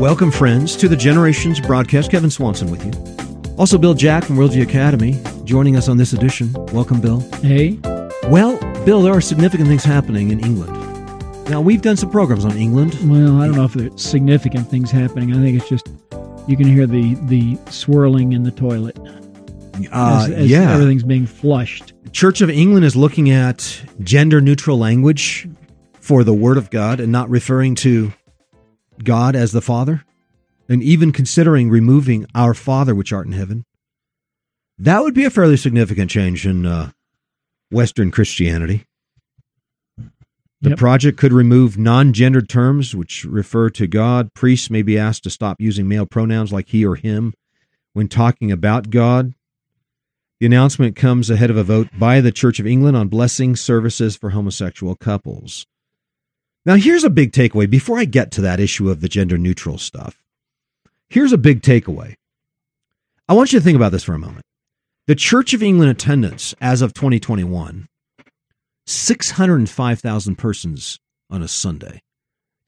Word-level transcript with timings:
Welcome, 0.00 0.30
friends, 0.30 0.76
to 0.76 0.88
the 0.88 0.96
Generations 0.96 1.60
broadcast. 1.60 2.10
Kevin 2.10 2.30
Swanson 2.30 2.70
with 2.70 2.82
you. 2.86 3.54
Also, 3.58 3.76
Bill 3.76 3.92
Jack 3.92 4.24
from 4.24 4.36
Worldview 4.36 4.62
Academy 4.62 5.20
joining 5.44 5.76
us 5.76 5.90
on 5.90 5.98
this 5.98 6.14
edition. 6.14 6.54
Welcome, 6.72 7.02
Bill. 7.02 7.20
Hey. 7.42 7.78
Well, 8.30 8.56
Bill, 8.86 9.02
there 9.02 9.12
are 9.12 9.20
significant 9.20 9.68
things 9.68 9.84
happening 9.84 10.30
in 10.30 10.40
England. 10.40 10.72
Now, 11.50 11.60
we've 11.60 11.82
done 11.82 11.98
some 11.98 12.10
programs 12.10 12.46
on 12.46 12.56
England. 12.56 12.96
Well, 13.04 13.42
I 13.42 13.46
don't 13.46 13.56
know 13.56 13.64
if 13.64 13.74
there's 13.74 14.00
significant 14.00 14.70
things 14.70 14.90
happening. 14.90 15.34
I 15.34 15.42
think 15.42 15.60
it's 15.60 15.68
just 15.68 15.86
you 16.48 16.56
can 16.56 16.66
hear 16.66 16.86
the 16.86 17.16
the 17.26 17.58
swirling 17.70 18.32
in 18.32 18.44
the 18.44 18.52
toilet. 18.52 18.98
Uh, 19.92 20.24
as, 20.24 20.30
as 20.30 20.50
yeah. 20.50 20.72
everything's 20.72 21.02
being 21.02 21.26
flushed. 21.26 21.92
Church 22.12 22.40
of 22.40 22.48
England 22.48 22.86
is 22.86 22.96
looking 22.96 23.28
at 23.28 23.82
gender 24.02 24.40
neutral 24.40 24.78
language 24.78 25.46
for 26.00 26.24
the 26.24 26.32
Word 26.32 26.56
of 26.56 26.70
God 26.70 27.00
and 27.00 27.12
not 27.12 27.28
referring 27.28 27.74
to 27.76 28.14
God 29.04 29.34
as 29.36 29.52
the 29.52 29.60
Father, 29.60 30.04
and 30.68 30.82
even 30.82 31.12
considering 31.12 31.70
removing 31.70 32.26
our 32.34 32.54
Father 32.54 32.94
which 32.94 33.12
art 33.12 33.26
in 33.26 33.32
heaven. 33.32 33.64
That 34.78 35.02
would 35.02 35.14
be 35.14 35.24
a 35.24 35.30
fairly 35.30 35.56
significant 35.56 36.10
change 36.10 36.46
in 36.46 36.64
uh, 36.64 36.90
Western 37.70 38.10
Christianity. 38.10 38.84
The 40.62 40.70
Yep. 40.70 40.78
project 40.78 41.18
could 41.18 41.32
remove 41.32 41.78
non 41.78 42.12
gendered 42.12 42.48
terms 42.48 42.94
which 42.94 43.24
refer 43.24 43.70
to 43.70 43.86
God. 43.86 44.28
Priests 44.34 44.68
may 44.70 44.82
be 44.82 44.98
asked 44.98 45.22
to 45.24 45.30
stop 45.30 45.56
using 45.58 45.88
male 45.88 46.04
pronouns 46.06 46.52
like 46.52 46.68
he 46.68 46.84
or 46.84 46.96
him 46.96 47.32
when 47.94 48.08
talking 48.08 48.52
about 48.52 48.90
God. 48.90 49.34
The 50.38 50.46
announcement 50.46 50.96
comes 50.96 51.30
ahead 51.30 51.50
of 51.50 51.56
a 51.56 51.64
vote 51.64 51.88
by 51.98 52.20
the 52.20 52.32
Church 52.32 52.60
of 52.60 52.66
England 52.66 52.96
on 52.96 53.08
blessing 53.08 53.56
services 53.56 54.16
for 54.16 54.30
homosexual 54.30 54.96
couples. 54.96 55.66
Now, 56.66 56.76
here's 56.76 57.04
a 57.04 57.10
big 57.10 57.32
takeaway 57.32 57.68
before 57.68 57.98
I 57.98 58.04
get 58.04 58.30
to 58.32 58.42
that 58.42 58.60
issue 58.60 58.90
of 58.90 59.00
the 59.00 59.08
gender 59.08 59.38
neutral 59.38 59.78
stuff. 59.78 60.20
Here's 61.08 61.32
a 61.32 61.38
big 61.38 61.62
takeaway. 61.62 62.14
I 63.28 63.32
want 63.32 63.52
you 63.52 63.58
to 63.58 63.64
think 63.64 63.76
about 63.76 63.92
this 63.92 64.04
for 64.04 64.14
a 64.14 64.18
moment. 64.18 64.44
The 65.06 65.14
Church 65.14 65.54
of 65.54 65.62
England 65.62 65.90
attendance 65.90 66.54
as 66.60 66.82
of 66.82 66.94
2021 66.94 67.88
605,000 68.86 70.36
persons 70.36 70.98
on 71.30 71.42
a 71.42 71.48
Sunday. 71.48 72.00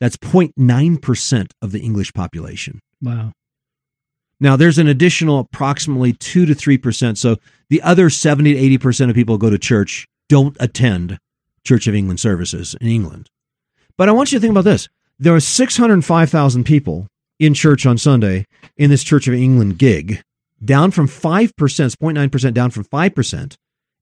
That's 0.01 0.17
0.9% 0.17 1.51
of 1.61 1.73
the 1.73 1.81
English 1.81 2.13
population. 2.13 2.81
Wow. 3.01 3.33
Now, 4.41 4.57
there's 4.57 4.79
an 4.79 4.89
additional 4.89 5.39
approximately 5.39 6.13
2 6.13 6.47
to 6.47 6.55
3%. 6.55 7.17
So 7.17 7.37
the 7.69 7.83
other 7.83 8.11
70 8.11 8.55
to 8.55 8.79
80% 8.79 9.11
of 9.11 9.15
people 9.15 9.37
who 9.37 9.39
go 9.39 9.51
to 9.51 9.59
church 9.59 10.07
don't 10.29 10.57
attend 10.59 11.19
Church 11.65 11.87
of 11.87 11.95
England 11.95 12.19
services 12.19 12.75
in 12.81 12.89
England. 12.89 13.31
But 13.97 14.09
I 14.09 14.13
want 14.13 14.33
you 14.33 14.39
to 14.39 14.41
think 14.41 14.53
about 14.53 14.65
this. 14.65 14.89
There 15.19 15.35
are 15.35 15.41
605,000 15.41 16.65
people 16.65 17.07
in 17.39 17.55
church 17.55 17.87
on 17.87 17.99
Sunday 17.99 18.47
in 18.77 18.91
this 18.91 19.05
Church 19.05 19.29
of 19.29 19.35
England 19.35 19.79
gig, 19.79 20.23
down 20.65 20.91
from 20.91 21.09
5%, 21.09 21.51
it's 21.51 21.97
0.9% 21.97 22.55
down 22.55 22.71
from 22.71 22.85
5% 22.85 23.33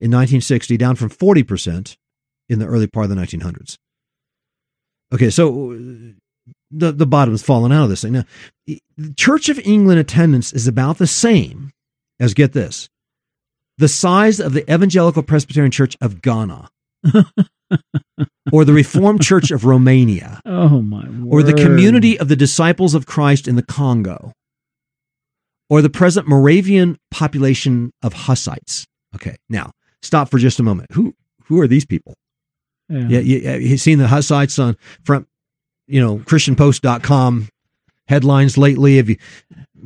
in 0.00 0.10
1960, 0.10 0.76
down 0.76 0.96
from 0.96 1.10
40% 1.10 1.96
in 2.48 2.58
the 2.58 2.66
early 2.66 2.86
part 2.86 3.04
of 3.04 3.10
the 3.10 3.16
1900s. 3.16 3.76
Okay, 5.12 5.30
so 5.30 5.76
the 6.70 6.92
the 6.92 7.06
bottom's 7.06 7.42
fallen 7.42 7.72
out 7.72 7.84
of 7.84 7.90
this 7.90 8.02
thing. 8.02 8.12
Now, 8.12 8.24
Church 9.16 9.48
of 9.48 9.58
England 9.60 9.98
attendance 9.98 10.52
is 10.52 10.68
about 10.68 10.98
the 10.98 11.06
same 11.06 11.72
as 12.20 12.34
get 12.34 12.52
this, 12.52 12.88
the 13.78 13.88
size 13.88 14.38
of 14.38 14.52
the 14.52 14.70
Evangelical 14.72 15.22
Presbyterian 15.22 15.72
Church 15.72 15.96
of 16.00 16.22
Ghana, 16.22 16.68
or 18.52 18.64
the 18.64 18.72
Reformed 18.72 19.22
Church 19.22 19.50
of 19.50 19.64
Romania, 19.64 20.40
Oh 20.46 20.82
my 20.82 21.06
or 21.28 21.42
the. 21.42 21.52
Community 21.54 22.18
of 22.18 22.28
the 22.28 22.36
Disciples 22.36 22.94
of 22.94 23.06
Christ 23.06 23.46
in 23.48 23.56
the 23.56 23.62
Congo, 23.62 24.32
or 25.68 25.82
the 25.82 25.90
present 25.90 26.26
Moravian 26.28 26.96
population 27.10 27.90
of 28.02 28.12
Hussites. 28.12 28.86
Okay, 29.14 29.36
now 29.48 29.70
stop 30.02 30.30
for 30.30 30.38
just 30.38 30.58
a 30.60 30.62
moment. 30.62 30.90
Who 30.92 31.14
who 31.44 31.60
are 31.60 31.66
these 31.68 31.84
people? 31.84 32.14
Yeah. 32.88 33.06
Yeah, 33.08 33.18
you, 33.20 33.38
you- 33.38 33.68
you've 33.68 33.80
seen 33.80 33.98
the 33.98 34.08
Hussites 34.08 34.58
on 34.58 34.76
front, 35.04 35.26
you 35.86 36.00
know, 36.00 36.18
ChristianPost.com 36.18 37.48
headlines 38.08 38.58
lately. 38.58 38.96
Have 38.96 39.08
you, 39.10 39.16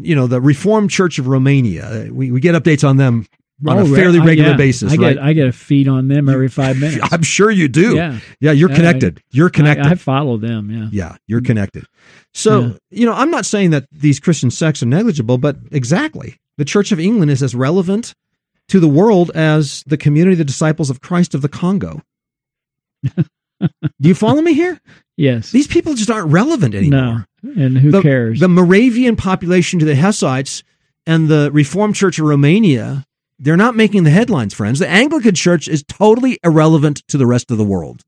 you 0.00 0.14
know, 0.14 0.26
the 0.26 0.40
Reformed 0.40 0.90
Church 0.90 1.18
of 1.18 1.26
Romania? 1.28 1.86
Uh, 1.86 2.06
we, 2.12 2.30
we 2.30 2.40
get 2.40 2.54
updates 2.54 2.86
on 2.88 2.96
them 2.96 3.26
on 3.66 3.78
Oh, 3.78 3.92
a 3.92 3.96
fairly 3.96 4.18
I- 4.20 4.24
regular 4.24 4.50
yeah. 4.50 4.56
basis, 4.56 4.92
I 4.92 4.96
right? 4.96 5.14
get 5.14 5.22
I 5.22 5.32
get 5.32 5.48
a 5.48 5.52
feed 5.52 5.88
on 5.88 6.08
them 6.08 6.28
every 6.28 6.48
five 6.48 6.78
minutes. 6.78 7.06
I'm 7.12 7.22
sure 7.22 7.50
you 7.50 7.68
do. 7.68 7.94
Yeah. 7.94 8.18
yeah, 8.40 8.52
you're 8.52 8.70
Yeah, 8.70 8.76
connected. 8.76 9.22
you're 9.30 9.50
connected. 9.50 9.86
I, 9.86 9.92
I 9.92 9.94
follow 9.94 10.36
them. 10.36 10.70
Yeah. 10.70 10.88
yeah, 10.92 11.16
you're 11.26 11.40
mm. 11.40 11.46
connected. 11.46 11.86
So, 12.32 12.76
you 12.90 13.06
know, 13.06 13.12
I'm 13.12 13.30
not 13.30 13.46
saying 13.46 13.70
that 13.70 13.86
these 13.92 14.18
Christian 14.18 14.50
sects 14.50 14.82
are 14.82 14.86
negligible, 14.86 15.38
but 15.38 15.56
exactly. 15.70 16.36
The 16.58 16.64
Church 16.64 16.90
of 16.90 16.98
England 16.98 17.30
is 17.30 17.42
as 17.42 17.54
relevant 17.54 18.12
to 18.68 18.80
the 18.80 18.88
world 18.88 19.30
as 19.34 19.84
the 19.86 19.96
community 19.96 20.32
of 20.32 20.38
the 20.38 20.44
disciples 20.44 20.90
of 20.90 21.00
Christ 21.00 21.34
of 21.34 21.42
the 21.42 21.48
Congo. 21.48 22.02
do 23.14 23.68
you 24.00 24.14
follow 24.14 24.40
me 24.42 24.54
here? 24.54 24.80
Yes. 25.16 25.50
These 25.52 25.66
people 25.68 25.94
just 25.94 26.10
aren't 26.10 26.32
relevant 26.32 26.74
anymore. 26.74 27.26
no. 27.42 27.52
And 27.56 27.76
who 27.78 27.90
the, 27.90 28.02
cares? 28.02 28.40
The 28.40 28.48
Moravian 28.48 29.16
population 29.16 29.78
to 29.78 29.84
the 29.84 29.94
Hussites 29.94 30.64
and 31.06 31.28
the 31.28 31.50
Reformed 31.52 31.94
Church 31.94 32.18
of 32.18 32.24
Romania, 32.24 33.04
they're 33.38 33.56
not 33.56 33.74
making 33.76 34.04
the 34.04 34.10
headlines, 34.10 34.54
friends. 34.54 34.78
The 34.78 34.88
Anglican 34.88 35.34
Church 35.34 35.68
is 35.68 35.82
totally 35.88 36.38
irrelevant 36.44 37.02
to 37.08 37.18
the 37.18 37.26
rest 37.26 37.50
of 37.50 37.58
the 37.58 37.64
world. 37.64 38.02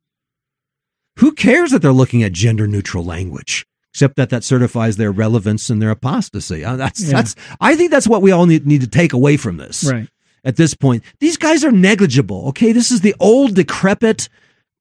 Who 1.18 1.32
cares 1.32 1.70
that 1.70 1.80
they're 1.82 1.92
looking 1.92 2.22
at 2.22 2.32
gender 2.32 2.66
neutral 2.66 3.04
language? 3.04 3.66
Except 3.92 4.16
that 4.16 4.28
that 4.30 4.44
certifies 4.44 4.98
their 4.98 5.10
relevance 5.10 5.70
and 5.70 5.80
their 5.80 5.90
apostasy. 5.90 6.62
Uh, 6.64 6.76
That's 6.76 7.00
Yeah. 7.02 7.12
that's. 7.14 7.34
I 7.60 7.74
think 7.76 7.90
that's 7.90 8.06
what 8.06 8.20
we 8.20 8.30
all 8.30 8.44
need, 8.44 8.66
need 8.66 8.82
to 8.82 8.86
take 8.86 9.14
away 9.14 9.38
from 9.38 9.56
this 9.56 9.84
right. 9.90 10.06
at 10.44 10.56
this 10.56 10.74
point. 10.74 11.02
These 11.18 11.38
guys 11.38 11.64
are 11.64 11.72
negligible. 11.72 12.48
Okay, 12.48 12.72
this 12.72 12.90
is 12.90 13.00
the 13.00 13.14
old 13.18 13.54
decrepit 13.54 14.28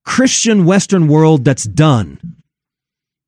Christian 0.04 0.66
Western 0.66 1.08
world 1.08 1.44
that's 1.46 1.64
done. 1.64 2.20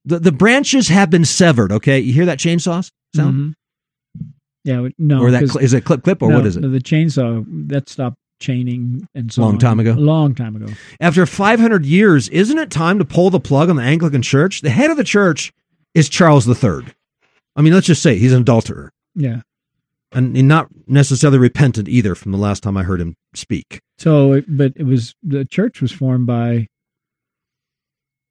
The 0.04 0.18
the 0.18 0.32
branches 0.32 0.88
have 0.88 1.08
been 1.08 1.24
severed. 1.24 1.72
Okay, 1.72 1.98
you 2.00 2.12
hear 2.12 2.26
that 2.26 2.38
chainsaw 2.38 2.88
sound, 3.16 3.34
Mhm. 3.34 3.54
Yeah. 4.68 4.88
No. 4.98 5.20
or 5.22 5.30
that 5.30 5.48
cl- 5.48 5.64
is 5.64 5.72
it 5.72 5.84
clip 5.84 6.02
clip 6.02 6.20
or 6.22 6.28
no, 6.30 6.36
what 6.38 6.46
is 6.46 6.56
it? 6.56 6.60
The 6.60 6.68
chainsaw 6.78 7.44
that 7.68 7.88
stopped 7.88 8.16
chaining 8.40 9.08
and 9.14 9.32
so 9.32 9.42
Long 9.42 9.54
on. 9.54 9.58
time 9.58 9.80
ago? 9.80 9.92
A 9.92 9.94
long 9.94 10.34
time 10.34 10.54
ago. 10.56 10.66
After 11.00 11.24
500 11.26 11.84
years, 11.86 12.28
isn't 12.28 12.58
it 12.58 12.70
time 12.70 12.98
to 12.98 13.04
pull 13.04 13.30
the 13.30 13.40
plug 13.40 13.70
on 13.70 13.76
the 13.76 13.82
Anglican 13.82 14.22
Church? 14.22 14.60
The 14.60 14.70
head 14.70 14.90
of 14.90 14.96
the 14.96 15.04
church 15.04 15.52
is 15.94 16.08
Charles 16.08 16.46
III. 16.46 16.84
I 17.56 17.62
mean, 17.62 17.72
let's 17.72 17.86
just 17.86 18.02
say 18.02 18.16
he's 18.16 18.32
an 18.32 18.42
adulterer 18.42 18.92
Yeah. 19.16 19.40
and, 20.12 20.36
and 20.36 20.46
not 20.46 20.68
necessarily 20.86 21.38
repentant 21.38 21.88
either. 21.88 22.14
From 22.14 22.30
the 22.32 22.38
last 22.38 22.62
time 22.62 22.76
I 22.76 22.82
heard 22.84 23.00
him 23.00 23.14
speak. 23.34 23.80
So, 23.98 24.42
but 24.46 24.72
it 24.76 24.84
was 24.84 25.14
the 25.24 25.44
church 25.44 25.80
was 25.80 25.90
formed 25.90 26.26
by 26.26 26.68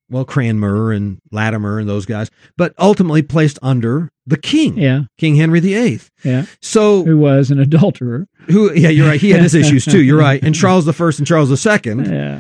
Well, 0.10 0.24
Cranmer 0.26 0.92
and 0.92 1.20
Latimer 1.32 1.80
and 1.80 1.88
those 1.90 2.06
guys, 2.06 2.32
but 2.56 2.74
ultimately 2.80 3.22
placed 3.22 3.60
under 3.62 4.10
the 4.26 4.38
king, 4.38 4.78
yeah 4.78 5.02
King 5.18 5.36
Henry 5.36 5.60
VIII. 5.60 6.00
yeah 6.24 6.46
So 6.62 7.04
who 7.04 7.18
was 7.18 7.52
an 7.52 7.60
adulterer. 7.60 8.28
who? 8.48 8.74
Yeah, 8.74 8.90
you're 8.90 9.08
right. 9.08 9.20
He 9.20 9.32
had 9.32 9.42
his 9.42 9.54
issues 9.64 9.84
too. 9.86 10.02
You're 10.02 10.18
right. 10.20 10.42
And 10.44 10.56
Charles 10.56 10.86
the 10.86 10.94
First 10.94 11.20
and 11.20 11.28
Charles 11.28 11.50
the 11.50 11.58
Second. 11.58 12.06
Yeah. 12.06 12.40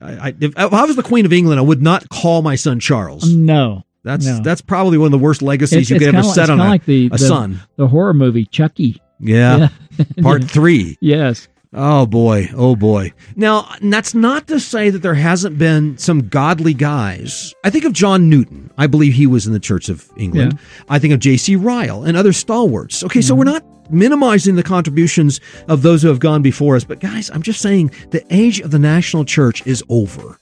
I, 0.00 0.12
I, 0.12 0.28
if, 0.40 0.52
if 0.58 0.72
I 0.72 0.84
was 0.84 0.96
the 0.96 1.02
Queen 1.04 1.24
of 1.24 1.32
England, 1.32 1.58
I 1.60 1.62
would 1.62 1.82
not 1.82 2.08
call 2.08 2.42
my 2.42 2.56
son 2.56 2.80
Charles. 2.80 3.32
No. 3.32 3.84
That's 4.02 4.26
no. 4.26 4.40
that's 4.42 4.60
probably 4.60 4.98
one 4.98 5.06
of 5.06 5.12
the 5.12 5.18
worst 5.18 5.40
legacies 5.40 5.88
you 5.88 5.98
could 5.98 6.08
ever 6.08 6.22
like- 6.22 6.34
set 6.34 6.50
on 6.50 6.60
a, 6.60 6.64
like 6.64 6.84
the, 6.84 7.06
a 7.06 7.10
the, 7.10 7.18
son. 7.18 7.60
the 7.76 7.86
horror 7.88 8.12
movie 8.12 8.44
Chucky. 8.44 9.00
Yeah. 9.20 9.68
Part 10.20 10.44
three. 10.50 10.98
Yes. 11.00 11.48
Oh 11.74 12.06
boy. 12.06 12.48
Oh 12.54 12.76
boy. 12.76 13.12
Now, 13.34 13.68
that's 13.82 14.14
not 14.14 14.46
to 14.46 14.60
say 14.60 14.90
that 14.90 15.00
there 15.00 15.14
hasn't 15.14 15.58
been 15.58 15.98
some 15.98 16.28
godly 16.28 16.72
guys. 16.72 17.52
I 17.64 17.70
think 17.70 17.84
of 17.84 17.92
John 17.92 18.30
Newton. 18.30 18.70
I 18.78 18.86
believe 18.86 19.14
he 19.14 19.26
was 19.26 19.46
in 19.46 19.52
the 19.52 19.60
Church 19.60 19.88
of 19.88 20.08
England. 20.16 20.58
I 20.88 21.00
think 21.00 21.12
of 21.12 21.20
J.C. 21.20 21.56
Ryle 21.56 22.04
and 22.04 22.16
other 22.16 22.32
stalwarts. 22.32 23.02
Okay, 23.02 23.20
so 23.20 23.32
mm-hmm. 23.32 23.38
we're 23.38 23.52
not 23.52 23.90
minimizing 23.90 24.54
the 24.54 24.62
contributions 24.62 25.40
of 25.68 25.82
those 25.82 26.02
who 26.02 26.08
have 26.08 26.20
gone 26.20 26.42
before 26.42 26.76
us, 26.76 26.84
but 26.84 27.00
guys, 27.00 27.28
I'm 27.30 27.42
just 27.42 27.60
saying 27.60 27.90
the 28.10 28.24
age 28.30 28.60
of 28.60 28.70
the 28.70 28.78
national 28.78 29.24
church 29.24 29.66
is 29.66 29.82
over. 29.88 30.38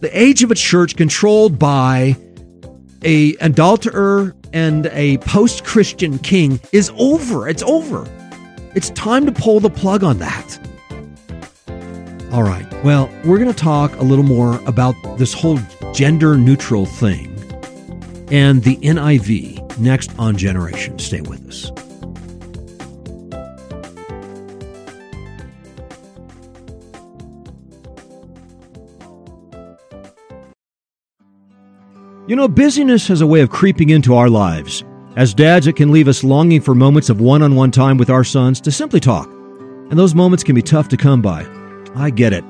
The 0.00 0.10
age 0.12 0.42
of 0.42 0.50
a 0.50 0.54
church 0.54 0.96
controlled 0.96 1.58
by 1.58 2.16
a 3.04 3.34
adulterer 3.36 4.34
and 4.52 4.86
a 4.86 5.18
post-Christian 5.18 6.18
king 6.18 6.60
is 6.72 6.90
over. 6.96 7.46
It's 7.46 7.62
over. 7.62 8.08
It's 8.76 8.90
time 8.90 9.24
to 9.24 9.32
pull 9.32 9.58
the 9.58 9.70
plug 9.70 10.04
on 10.04 10.18
that. 10.18 10.58
All 12.30 12.42
right. 12.42 12.70
Well, 12.84 13.10
we're 13.24 13.38
going 13.38 13.50
to 13.50 13.56
talk 13.56 13.96
a 13.96 14.02
little 14.02 14.22
more 14.22 14.60
about 14.66 14.94
this 15.16 15.32
whole 15.32 15.58
gender 15.94 16.36
neutral 16.36 16.84
thing 16.84 17.32
and 18.30 18.62
the 18.64 18.76
NIV 18.76 19.78
next 19.78 20.10
on 20.18 20.36
Generation. 20.36 20.98
Stay 20.98 21.22
with 21.22 21.48
us. 21.48 21.70
You 32.28 32.36
know, 32.36 32.46
busyness 32.46 33.08
has 33.08 33.22
a 33.22 33.26
way 33.26 33.40
of 33.40 33.48
creeping 33.48 33.88
into 33.88 34.14
our 34.14 34.28
lives. 34.28 34.84
As 35.16 35.32
dads, 35.32 35.66
it 35.66 35.76
can 35.76 35.92
leave 35.92 36.08
us 36.08 36.22
longing 36.22 36.60
for 36.60 36.74
moments 36.74 37.08
of 37.08 37.22
one 37.22 37.40
on 37.40 37.56
one 37.56 37.70
time 37.70 37.96
with 37.96 38.10
our 38.10 38.22
sons 38.22 38.60
to 38.60 38.70
simply 38.70 39.00
talk. 39.00 39.26
And 39.88 39.98
those 39.98 40.14
moments 40.14 40.44
can 40.44 40.54
be 40.54 40.60
tough 40.60 40.88
to 40.88 40.98
come 40.98 41.22
by. 41.22 41.46
I 41.94 42.10
get 42.10 42.34
it. 42.34 42.44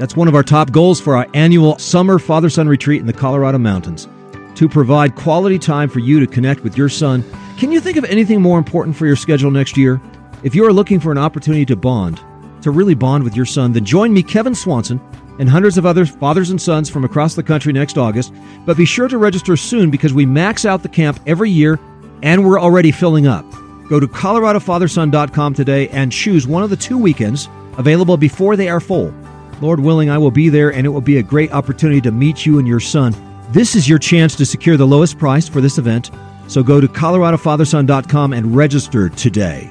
That's 0.00 0.16
one 0.16 0.26
of 0.26 0.34
our 0.34 0.42
top 0.42 0.72
goals 0.72 1.00
for 1.00 1.16
our 1.16 1.28
annual 1.34 1.78
summer 1.78 2.18
father 2.18 2.50
son 2.50 2.66
retreat 2.66 3.00
in 3.00 3.06
the 3.06 3.12
Colorado 3.12 3.58
Mountains 3.58 4.08
to 4.56 4.68
provide 4.68 5.14
quality 5.14 5.56
time 5.56 5.88
for 5.88 6.00
you 6.00 6.18
to 6.18 6.26
connect 6.26 6.64
with 6.64 6.76
your 6.76 6.88
son. 6.88 7.24
Can 7.58 7.70
you 7.70 7.80
think 7.80 7.96
of 7.96 8.04
anything 8.06 8.42
more 8.42 8.58
important 8.58 8.96
for 8.96 9.06
your 9.06 9.14
schedule 9.14 9.52
next 9.52 9.76
year? 9.76 10.00
If 10.42 10.52
you 10.52 10.66
are 10.66 10.72
looking 10.72 10.98
for 10.98 11.12
an 11.12 11.18
opportunity 11.18 11.64
to 11.66 11.76
bond, 11.76 12.20
to 12.62 12.72
really 12.72 12.94
bond 12.94 13.22
with 13.22 13.36
your 13.36 13.46
son, 13.46 13.72
then 13.72 13.84
join 13.84 14.12
me, 14.12 14.24
Kevin 14.24 14.56
Swanson, 14.56 15.00
and 15.38 15.48
hundreds 15.48 15.78
of 15.78 15.86
other 15.86 16.04
fathers 16.04 16.50
and 16.50 16.60
sons 16.60 16.90
from 16.90 17.04
across 17.04 17.36
the 17.36 17.42
country 17.44 17.72
next 17.72 17.96
August. 17.96 18.32
But 18.66 18.76
be 18.76 18.84
sure 18.84 19.06
to 19.06 19.16
register 19.16 19.56
soon 19.56 19.90
because 19.90 20.12
we 20.12 20.26
max 20.26 20.64
out 20.64 20.82
the 20.82 20.88
camp 20.88 21.20
every 21.24 21.50
year 21.50 21.78
and 22.22 22.44
we're 22.44 22.60
already 22.60 22.90
filling 22.90 23.26
up. 23.26 23.44
Go 23.88 23.98
to 23.98 24.06
coloradofatherson.com 24.06 25.54
today 25.54 25.88
and 25.88 26.12
choose 26.12 26.46
one 26.46 26.62
of 26.62 26.70
the 26.70 26.76
two 26.76 26.96
weekends 26.96 27.48
available 27.76 28.16
before 28.16 28.56
they 28.56 28.68
are 28.68 28.80
full. 28.80 29.12
Lord 29.60 29.80
willing, 29.80 30.08
I 30.10 30.18
will 30.18 30.30
be 30.30 30.48
there 30.48 30.72
and 30.72 30.86
it 30.86 30.90
will 30.90 31.00
be 31.00 31.18
a 31.18 31.22
great 31.22 31.52
opportunity 31.52 32.00
to 32.02 32.10
meet 32.10 32.46
you 32.46 32.58
and 32.58 32.68
your 32.68 32.80
son. 32.80 33.14
This 33.50 33.74
is 33.74 33.88
your 33.88 33.98
chance 33.98 34.36
to 34.36 34.46
secure 34.46 34.76
the 34.76 34.86
lowest 34.86 35.18
price 35.18 35.48
for 35.48 35.60
this 35.60 35.76
event. 35.76 36.10
So 36.46 36.62
go 36.62 36.80
to 36.80 36.88
coloradofatherson.com 36.88 38.32
and 38.32 38.56
register 38.56 39.08
today. 39.08 39.70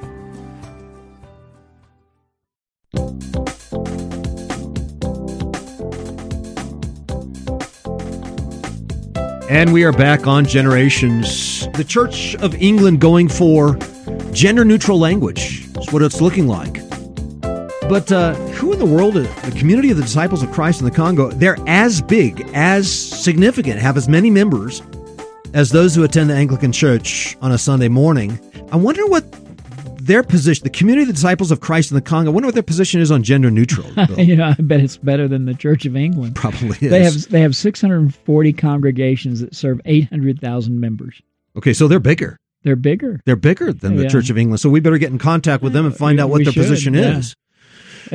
And 9.50 9.72
we 9.72 9.82
are 9.82 9.90
back 9.90 10.28
on 10.28 10.44
Generations. 10.44 11.66
The 11.74 11.82
Church 11.82 12.36
of 12.36 12.54
England 12.62 13.00
going 13.00 13.28
for 13.28 13.74
gender 14.30 14.64
neutral 14.64 14.96
language 14.96 15.66
is 15.76 15.92
what 15.92 16.02
it's 16.02 16.20
looking 16.20 16.46
like. 16.46 16.74
But 17.88 18.12
uh, 18.12 18.34
who 18.52 18.72
in 18.72 18.78
the 18.78 18.86
world, 18.86 19.16
uh, 19.16 19.22
the 19.22 19.56
community 19.58 19.90
of 19.90 19.96
the 19.96 20.04
disciples 20.04 20.44
of 20.44 20.52
Christ 20.52 20.78
in 20.78 20.84
the 20.84 20.92
Congo, 20.92 21.32
they're 21.32 21.56
as 21.66 22.00
big, 22.00 22.48
as 22.54 22.88
significant, 22.92 23.80
have 23.80 23.96
as 23.96 24.08
many 24.08 24.30
members 24.30 24.82
as 25.52 25.70
those 25.70 25.96
who 25.96 26.04
attend 26.04 26.30
the 26.30 26.34
Anglican 26.34 26.70
Church 26.70 27.36
on 27.42 27.50
a 27.50 27.58
Sunday 27.58 27.88
morning. 27.88 28.38
I 28.70 28.76
wonder 28.76 29.04
what 29.04 29.49
their 30.10 30.24
position, 30.24 30.64
the 30.64 30.70
community 30.70 31.02
of 31.02 31.06
the 31.06 31.14
disciples 31.14 31.52
of 31.52 31.60
Christ 31.60 31.92
in 31.92 31.94
the 31.94 32.00
Congo, 32.00 32.32
I 32.32 32.34
wonder 32.34 32.48
what 32.48 32.54
their 32.54 32.64
position 32.64 33.00
is 33.00 33.12
on 33.12 33.22
gender 33.22 33.48
neutral. 33.48 33.88
you 34.18 34.34
know, 34.34 34.52
I 34.58 34.60
bet 34.60 34.80
it's 34.80 34.96
better 34.96 35.28
than 35.28 35.44
the 35.44 35.54
Church 35.54 35.86
of 35.86 35.94
England. 35.96 36.34
Probably 36.34 36.70
is. 36.70 36.80
They 36.80 37.04
have 37.04 37.28
they 37.28 37.40
have 37.40 37.54
640 37.54 38.52
congregations 38.54 39.40
that 39.40 39.54
serve 39.54 39.80
800,000 39.84 40.80
members. 40.80 41.22
Okay, 41.56 41.72
so 41.72 41.86
they're 41.86 42.00
bigger. 42.00 42.36
They're 42.64 42.74
bigger. 42.74 43.20
They're 43.24 43.36
bigger 43.36 43.72
than 43.72 43.96
the 43.96 44.02
Yeah. 44.02 44.08
Church 44.08 44.30
of 44.30 44.36
England. 44.36 44.60
So 44.60 44.68
we 44.68 44.80
better 44.80 44.98
get 44.98 45.12
in 45.12 45.18
contact 45.18 45.62
with 45.62 45.72
them 45.72 45.86
and 45.86 45.96
find 45.96 46.18
Yeah, 46.18 46.24
out 46.24 46.30
what 46.30 46.42
their 46.44 46.52
should, 46.52 46.60
position 46.62 46.94
yeah. 46.94 47.18
is. 47.18 47.36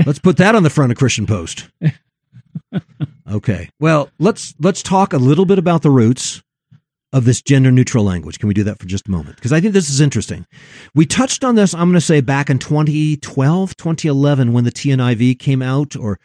Let's 0.06 0.20
put 0.20 0.36
that 0.38 0.54
on 0.54 0.64
the 0.64 0.70
front 0.70 0.92
of 0.92 0.98
Christian 0.98 1.26
Post. 1.26 1.70
Okay. 3.28 3.70
Well, 3.80 4.10
let's 4.20 4.54
let's 4.60 4.84
talk 4.84 5.12
a 5.12 5.18
little 5.18 5.46
bit 5.46 5.58
about 5.58 5.82
the 5.82 5.90
roots 5.90 6.44
of 7.16 7.24
this 7.24 7.42
gender 7.42 7.72
neutral 7.72 8.04
language. 8.04 8.40
Can 8.40 8.50
we 8.50 8.54
do 8.54 8.66
that 8.66 8.78
for 8.78 8.86
just 8.86 9.08
a 9.08 9.12
moment? 9.12 9.38
Because 9.38 9.54
I 9.54 9.62
think 9.62 9.74
this 9.74 9.90
is 9.90 10.02
interesting. 10.02 10.46
We 10.94 11.06
touched 11.06 11.46
on 11.46 11.56
this, 11.56 11.74
I'm 11.74 11.88
going 11.88 11.94
to 11.94 12.02
say 12.02 12.20
back 12.20 12.50
in 12.50 12.60
2012, 12.60 13.78
2011 13.78 14.52
when 14.52 14.66
the 14.66 14.72
TNIV 14.72 15.40
came 15.40 15.62
out 15.62 15.96
or 15.96 16.20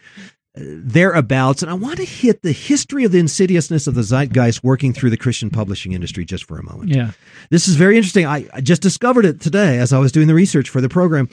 uh, 0.59 0.63
thereabouts 0.65 1.63
and 1.63 1.71
I 1.71 1.75
want 1.75 1.99
to 1.99 2.05
hit 2.05 2.43
the 2.43 2.51
history 2.51 3.05
of 3.05 3.13
the 3.13 3.21
insidiousness 3.21 3.87
of 3.87 3.95
the 3.95 4.03
zeitgeist 4.03 4.65
working 4.65 4.93
through 4.93 5.11
the 5.11 5.17
Christian 5.17 5.49
publishing 5.49 5.93
industry 5.93 6.25
just 6.25 6.45
for 6.45 6.59
a 6.59 6.65
moment. 6.65 6.89
Yeah. 6.89 7.13
This 7.51 7.69
is 7.69 7.77
very 7.77 7.97
interesting. 7.97 8.27
I, 8.27 8.49
I 8.53 8.61
just 8.61 8.83
discovered 8.83 9.25
it 9.25 9.41
today 9.41 9.79
as 9.79 9.93
I 9.93 10.01
was 10.01 10.11
doing 10.11 10.27
the 10.27 10.35
research 10.35 10.69
for 10.69 10.81
the 10.81 10.89
program. 10.89 11.29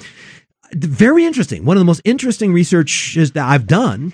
Very 0.71 1.25
interesting. 1.25 1.65
One 1.65 1.77
of 1.77 1.81
the 1.81 1.85
most 1.85 2.01
interesting 2.05 2.53
researches 2.53 3.31
that 3.31 3.49
I've 3.49 3.65
done. 3.65 4.13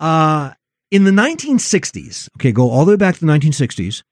Uh, 0.00 0.52
in 0.90 1.04
the 1.04 1.10
1960s, 1.10 2.30
okay, 2.36 2.52
go 2.52 2.70
all 2.70 2.84
the 2.84 2.92
way 2.92 2.96
back 2.96 3.16
to 3.16 3.20
the 3.20 3.30
1960s, 3.30 4.02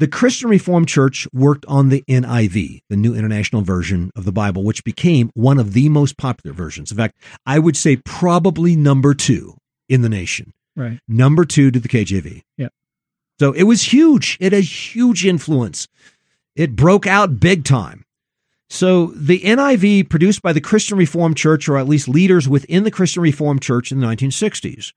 the 0.00 0.08
Christian 0.08 0.48
Reformed 0.48 0.88
Church 0.88 1.28
worked 1.30 1.66
on 1.66 1.90
the 1.90 2.02
NIV, 2.08 2.80
the 2.88 2.96
New 2.96 3.14
International 3.14 3.60
Version 3.60 4.10
of 4.16 4.24
the 4.24 4.32
Bible, 4.32 4.64
which 4.64 4.82
became 4.82 5.30
one 5.34 5.58
of 5.58 5.74
the 5.74 5.90
most 5.90 6.16
popular 6.16 6.54
versions. 6.54 6.90
In 6.90 6.96
fact, 6.96 7.16
I 7.44 7.58
would 7.58 7.76
say 7.76 7.96
probably 7.96 8.74
number 8.74 9.12
two 9.12 9.58
in 9.90 10.00
the 10.00 10.08
nation, 10.08 10.54
Right. 10.74 11.00
number 11.06 11.44
two 11.44 11.70
to 11.70 11.78
the 11.78 11.88
KJV. 11.88 12.40
Yep. 12.56 12.72
So 13.38 13.52
it 13.52 13.64
was 13.64 13.92
huge. 13.92 14.38
It 14.40 14.54
had 14.54 14.64
huge 14.64 15.26
influence. 15.26 15.86
It 16.56 16.76
broke 16.76 17.06
out 17.06 17.38
big 17.38 17.64
time. 17.64 18.04
So 18.70 19.08
the 19.08 19.40
NIV 19.40 20.08
produced 20.08 20.40
by 20.40 20.54
the 20.54 20.62
Christian 20.62 20.96
Reformed 20.96 21.36
Church, 21.36 21.68
or 21.68 21.76
at 21.76 21.88
least 21.88 22.08
leaders 22.08 22.48
within 22.48 22.84
the 22.84 22.90
Christian 22.90 23.22
Reformed 23.22 23.60
Church 23.60 23.92
in 23.92 24.00
the 24.00 24.06
1960s. 24.06 24.92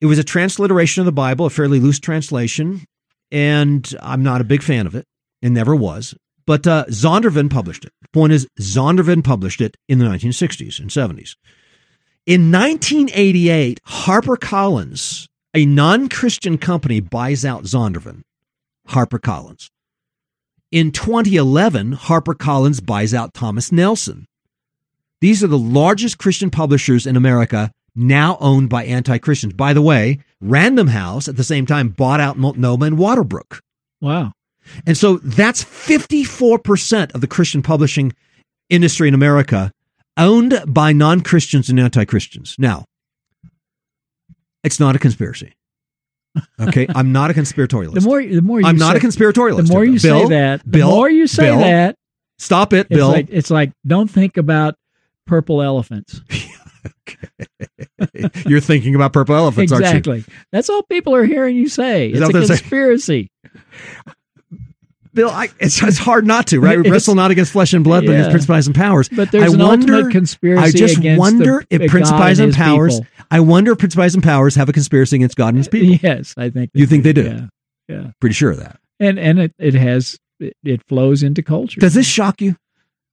It 0.00 0.06
was 0.06 0.18
a 0.18 0.24
transliteration 0.24 1.02
of 1.02 1.06
the 1.06 1.12
Bible, 1.12 1.44
a 1.44 1.50
fairly 1.50 1.80
loose 1.80 1.98
translation, 1.98 2.86
and 3.30 3.94
I'm 4.02 4.22
not 4.22 4.40
a 4.40 4.44
big 4.44 4.62
fan 4.62 4.86
of 4.86 4.94
it, 4.94 5.04
and 5.42 5.54
never 5.54 5.74
was. 5.74 6.14
But 6.46 6.66
uh, 6.66 6.86
Zondervan 6.86 7.50
published 7.50 7.84
it. 7.84 7.92
The 8.00 8.08
point 8.08 8.32
is, 8.32 8.46
Zondervan 8.58 9.22
published 9.22 9.60
it 9.60 9.76
in 9.88 9.98
the 9.98 10.06
1960s 10.06 10.80
and 10.80 10.90
70s. 10.90 11.36
In 12.24 12.50
1988, 12.50 13.80
HarperCollins, 13.86 15.26
a 15.54 15.66
non-Christian 15.66 16.58
company, 16.58 17.00
buys 17.00 17.44
out 17.44 17.64
Zondervan. 17.64 18.22
HarperCollins. 18.88 19.68
In 20.70 20.92
2011, 20.92 21.96
HarperCollins 21.96 22.84
buys 22.84 23.14
out 23.14 23.34
Thomas 23.34 23.72
Nelson. 23.72 24.26
These 25.20 25.42
are 25.42 25.48
the 25.48 25.58
largest 25.58 26.18
Christian 26.18 26.50
publishers 26.50 27.06
in 27.06 27.16
America, 27.16 27.72
now 27.94 28.36
owned 28.40 28.68
by 28.68 28.84
anti-Christians. 28.84 29.52
By 29.54 29.72
the 29.72 29.82
way, 29.82 30.20
Random 30.40 30.88
House 30.88 31.28
at 31.28 31.36
the 31.36 31.44
same 31.44 31.66
time 31.66 31.88
bought 31.88 32.20
out 32.20 32.38
Multnomah 32.38 32.86
and 32.86 32.98
Waterbrook. 32.98 33.60
Wow. 34.00 34.32
And 34.86 34.96
so 34.96 35.16
that's 35.18 35.64
54% 35.64 37.14
of 37.14 37.20
the 37.20 37.26
Christian 37.26 37.62
publishing 37.62 38.12
industry 38.68 39.08
in 39.08 39.14
America 39.14 39.72
owned 40.16 40.62
by 40.66 40.92
non 40.92 41.22
Christians 41.22 41.68
and 41.70 41.80
anti 41.80 42.04
Christians. 42.04 42.54
Now, 42.58 42.84
it's 44.62 44.78
not 44.78 44.94
a 44.94 44.98
conspiracy. 44.98 45.54
Okay. 46.60 46.86
I'm 46.94 47.12
not 47.12 47.30
a 47.30 47.34
conspiratorialist. 47.34 47.94
The 47.94 48.00
more 48.02 48.22
the 48.22 48.42
more 48.42 48.60
you 48.60 48.66
I'm 48.66 48.76
not 48.76 48.92
say, 48.92 48.98
a 48.98 49.10
conspiratorialist. 49.10 49.66
The 49.68 49.72
more 49.72 49.84
you 49.84 50.00
Bill, 50.00 50.28
say 50.28 50.34
that, 50.34 50.70
Bill, 50.70 50.88
the 50.88 50.94
more 50.94 51.10
you 51.10 51.26
say 51.26 51.44
Bill, 51.44 51.58
that, 51.60 51.96
Stop 52.38 52.72
it, 52.72 52.86
it's 52.90 52.96
Bill. 52.96 53.08
like 53.08 53.26
it's 53.30 53.50
like 53.50 53.72
don't 53.86 54.08
think 54.08 54.36
about 54.36 54.76
purple 55.26 55.62
elephants. 55.62 56.20
You're 58.46 58.60
thinking 58.60 58.94
about 58.94 59.12
purple 59.12 59.34
elephants, 59.34 59.72
aren't 59.72 59.84
you? 59.84 59.90
exactly. 59.90 60.24
That's 60.52 60.68
all 60.68 60.82
people 60.84 61.14
are 61.14 61.24
hearing 61.24 61.56
you 61.56 61.68
say. 61.68 62.10
Is 62.10 62.20
It's 62.20 62.28
a 62.28 62.32
saying? 62.32 62.46
conspiracy. 62.46 63.30
Bill, 65.14 65.30
I, 65.30 65.48
it's, 65.58 65.82
it's 65.82 65.98
hard 65.98 66.26
not 66.26 66.46
to, 66.48 66.60
right? 66.60 66.78
We 66.80 66.90
wrestle 66.90 67.14
not 67.14 67.30
against 67.30 67.50
flesh 67.52 67.72
and 67.72 67.82
blood, 67.82 68.04
but 68.04 68.12
against 68.12 68.28
Yeah. 68.28 68.32
principalities 68.32 68.66
and 68.68 68.76
powers. 68.76 69.08
But 69.08 69.32
there's 69.32 69.50
I 69.52 69.54
an 69.54 69.58
wonder, 69.58 69.94
ultimate 69.94 70.12
conspiracy 70.12 70.62
I 70.62 70.70
just 70.70 70.98
wonder 71.18 71.64
the- 71.70 71.82
if 71.82 71.90
principalities 71.90 72.38
and 72.38 72.48
and 72.48 72.54
powers. 72.56 73.00
people. 73.00 73.06
I 73.30 73.40
wonder 73.40 73.72
if 73.72 73.78
principalities 73.78 74.14
and 74.14 74.22
powers 74.22 74.54
have 74.54 74.68
a 74.68 74.72
conspiracy 74.72 75.16
against 75.16 75.36
God 75.36 75.48
and 75.48 75.56
His 75.58 75.66
people. 75.68 75.98
Yes, 76.02 76.34
I 76.36 76.50
think 76.50 76.70
You 76.74 76.86
think 76.86 77.02
they 77.04 77.12
do? 77.14 77.22
Yeah, 77.24 77.46
yeah. 77.88 78.10
Pretty 78.20 78.34
sure 78.34 78.50
of 78.52 78.58
that. 78.58 78.78
And 79.00 79.18
and 79.18 79.38
it 79.40 79.54
it 79.58 79.74
has 79.74 80.18
it, 80.40 80.56
it 80.62 80.82
flows 80.86 81.22
into 81.24 81.42
culture. 81.42 81.80
Does 81.80 81.94
this 81.94 82.06
shock 82.06 82.40
you? 82.40 82.54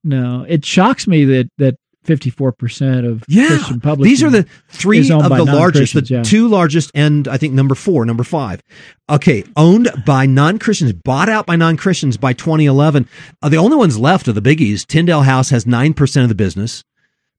No, 0.04 0.46
it 0.48 0.64
shocks 0.66 1.08
me 1.08 1.26
that 1.26 1.50
that 1.58 1.76
fifty 2.06 2.30
four 2.30 2.52
percent 2.52 3.06
of 3.06 3.24
Yeah, 3.28 3.48
Christian 3.48 3.80
publishing. 3.82 4.10
these 4.12 4.24
are 4.24 4.30
the 4.30 4.46
three 4.70 5.00
of 5.12 5.30
the 5.30 5.44
largest, 5.46 5.94
the 5.94 6.02
yeah. 6.02 6.24
two 6.24 6.48
largest, 6.48 6.92
and 6.96 7.28
I 7.28 7.38
think 7.38 7.54
number 7.54 7.76
four, 7.76 8.06
number 8.06 8.24
five. 8.24 8.62
Okay, 9.10 9.44
owned 9.56 9.90
by 10.06 10.26
non 10.26 10.60
Christians, 10.60 10.94
bought 10.94 11.30
out 11.30 11.46
by 11.46 11.56
non 11.56 11.78
Christians 11.78 12.18
by 12.18 12.34
2011. 12.34 13.08
Uh, 13.42 13.50
the 13.50 13.58
only 13.58 13.78
ones 13.78 13.98
left 13.98 14.28
are 14.28 14.34
the 14.34 14.42
biggies. 14.42 14.86
Tyndale 14.86 15.24
House 15.24 15.50
has 15.50 15.66
nine 15.68 15.94
percent 15.94 16.24
of 16.24 16.30
the 16.30 16.36
business. 16.36 16.84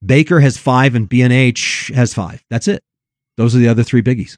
Baker 0.04 0.40
has 0.40 0.58
five, 0.58 0.94
and 0.94 1.08
B 1.08 1.23
and 1.23 1.32
H 1.32 1.90
has 1.94 2.12
five. 2.12 2.44
That's 2.50 2.68
it. 2.68 2.82
Those 3.37 3.54
are 3.56 3.58
the 3.58 3.68
other 3.68 3.82
three 3.82 4.02
biggies. 4.02 4.37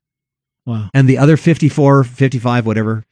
wow. 0.67 0.89
and 0.95 1.09
the 1.09 1.19
other 1.19 1.37
54 1.37 2.05
55 2.05 2.67
whatever 2.67 3.05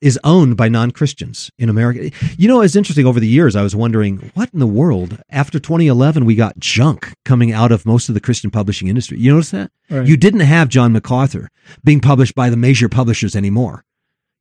is 0.00 0.18
owned 0.24 0.56
by 0.56 0.68
non-christians 0.68 1.50
in 1.58 1.68
america. 1.68 2.10
You 2.36 2.48
know 2.48 2.60
it's 2.60 2.76
interesting 2.76 3.06
over 3.06 3.20
the 3.20 3.28
years 3.28 3.54
i 3.56 3.62
was 3.62 3.76
wondering 3.76 4.30
what 4.34 4.50
in 4.52 4.58
the 4.58 4.66
world? 4.66 5.18
After 5.30 5.58
2011 5.58 6.24
we 6.24 6.34
got 6.34 6.58
junk 6.58 7.12
coming 7.24 7.52
out 7.52 7.72
of 7.72 7.86
most 7.86 8.08
of 8.08 8.14
the 8.14 8.20
christian 8.20 8.50
publishing 8.50 8.88
industry. 8.88 9.18
You 9.18 9.32
notice 9.32 9.50
that? 9.50 9.70
Right. 9.90 10.06
you 10.06 10.16
didn't 10.16 10.40
have 10.40 10.68
john 10.68 10.92
macarthur 10.92 11.48
being 11.84 12.00
published 12.00 12.34
by 12.34 12.50
the 12.50 12.56
major 12.56 12.88
publishers 12.88 13.36
anymore. 13.36 13.84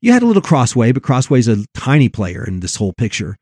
You 0.01 0.11
had 0.11 0.23
a 0.23 0.25
little 0.25 0.41
crossway 0.41 0.91
but 0.91 1.03
crossway's 1.03 1.47
a 1.47 1.65
tiny 1.73 2.09
player 2.09 2.43
in 2.45 2.59
this 2.59 2.75
whole 2.75 2.93
picture. 2.93 3.37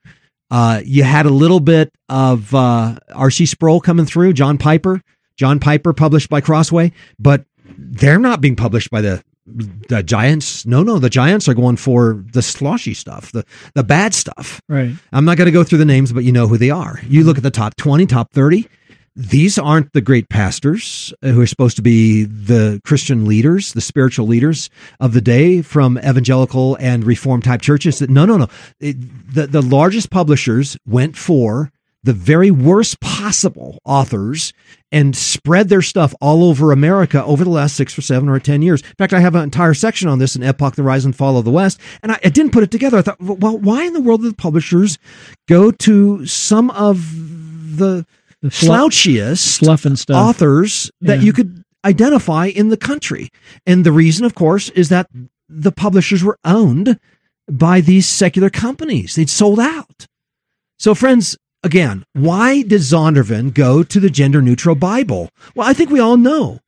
Uh, 0.52 0.82
you 0.86 1.04
had 1.04 1.26
a 1.26 1.32
little 1.32 1.60
bit 1.60 1.92
of 2.10 2.54
uh, 2.54 2.96
rc 3.12 3.48
sproul 3.48 3.80
coming 3.82 4.06
through 4.06 4.34
john 4.34 4.58
piper 4.58 5.02
john 5.38 5.60
piper 5.60 5.94
published 5.94 6.30
by 6.30 6.42
crossway 6.42 6.92
but 7.18 7.46
they're 7.78 8.20
not 8.20 8.40
being 8.42 8.56
published 8.56 8.92
by 8.92 9.02
the 9.02 9.24
the 9.46 10.02
giants 10.04 10.66
no 10.66 10.84
no 10.84 11.00
the 11.00 11.10
giants 11.10 11.50
are 11.50 11.54
going 11.54 11.76
for 11.76 12.24
the 12.32 12.42
sloshy 12.42 12.94
stuff 12.94 13.32
the 13.32 13.46
the 13.76 13.84
bad 13.84 14.14
stuff. 14.14 14.62
Right. 14.70 14.96
I'm 15.12 15.26
not 15.26 15.38
going 15.38 15.48
to 15.48 15.52
go 15.52 15.64
through 15.64 15.80
the 15.80 15.86
names 15.86 16.14
but 16.14 16.24
you 16.24 16.32
know 16.32 16.48
who 16.48 16.58
they 16.58 16.70
are. 16.70 17.00
You 17.08 17.24
look 17.24 17.38
at 17.38 17.44
the 17.44 17.52
top 17.52 17.76
20 17.76 18.06
top 18.06 18.32
30 18.32 18.68
these 19.16 19.60
aren't 19.60 19.94
the 19.94 20.02
great 20.02 20.30
pastors 20.30 21.14
uh, 21.22 21.28
who 21.28 21.42
are 21.42 21.48
supposed 21.48 21.76
to 21.76 21.84
be 21.84 22.24
the 22.24 22.82
christian 22.84 23.26
leaders 23.26 23.74
the 23.74 23.82
spiritual 23.82 24.26
leaders 24.26 24.72
of 25.00 25.14
the 25.14 25.22
day 25.22 25.62
from 25.62 26.00
evangelical 26.00 26.76
and 26.80 27.04
reformed 27.04 27.44
type 27.44 27.62
churches. 27.62 28.02
No 28.02 28.26
no 28.26 28.38
no. 28.38 28.48
It, 28.80 28.96
the, 29.34 29.48
the 29.48 29.62
largest 29.62 30.10
publishers 30.10 30.78
went 30.88 31.18
for 31.18 31.72
the 32.04 32.14
very 32.14 32.52
worst 32.52 33.00
possible 33.00 33.80
authors 33.86 34.52
and 34.92 35.16
spread 35.16 35.70
their 35.70 35.82
stuff 35.82 36.14
all 36.22 36.44
over 36.44 36.72
America 36.72 37.24
over 37.24 37.44
the 37.44 37.50
last 37.50 37.76
six 37.76 37.98
or 37.98 38.02
seven 38.02 38.28
or 38.30 38.40
ten 38.40 38.62
years. 38.62 38.82
In 38.82 38.96
fact, 38.98 39.14
I 39.14 39.20
have 39.22 39.36
an 39.36 39.44
entire 39.44 39.74
section 39.74 40.08
on 40.10 40.20
this 40.20 40.36
in 40.36 40.44
Epoch, 40.44 40.76
the 40.76 40.84
Rise 40.84 41.06
and 41.06 41.16
Fall 41.16 41.38
of 41.38 41.46
the 41.46 41.52
West, 41.52 41.80
and 42.04 42.12
I, 42.12 42.20
I 42.24 42.30
didn't 42.30 42.52
put 42.52 42.64
it 42.64 42.72
together. 42.72 42.98
I 42.98 43.02
thought, 43.02 43.22
well, 43.22 43.58
why 43.58 43.84
in 43.84 43.94
the 43.94 44.02
world 44.02 44.22
did 44.22 44.32
the 44.32 44.36
publishers 44.36 44.98
go 45.48 45.72
to 45.72 46.26
some 46.26 46.70
of 46.72 46.98
the, 47.78 48.06
the 48.42 48.50
slouchiest 48.50 49.60
fluff 49.60 49.86
and 49.86 49.98
stuff. 49.98 50.16
authors 50.18 50.92
that 51.02 51.20
Yeah. 51.20 51.24
you 51.24 51.34
could 51.34 51.64
identify 51.86 52.48
in 52.48 52.70
the 52.70 52.78
country? 52.78 53.30
And 53.66 53.86
the 53.86 53.92
reason, 53.94 54.26
of 54.26 54.36
course, 54.36 54.70
is 54.70 54.90
that 54.90 55.10
the 55.50 55.72
publishers 55.72 56.24
were 56.24 56.38
owned 56.44 57.00
by 57.50 57.82
these 57.82 58.08
secular 58.08 58.50
companies. 58.50 59.16
They'd 59.16 59.30
sold 59.30 59.60
out. 59.60 60.08
So, 60.80 60.94
friends, 60.96 61.38
again, 61.64 62.06
why 62.14 62.62
did 62.62 62.82
Zondervan 62.82 63.54
go 63.54 63.84
to 63.84 64.00
the 64.00 64.10
gender 64.10 64.42
neutral 64.42 64.76
Bible? 64.76 65.30
Well, 65.56 65.68
I 65.68 65.74
think 65.74 65.90
we 65.90 66.00
all 66.00 66.18
know. 66.18 66.60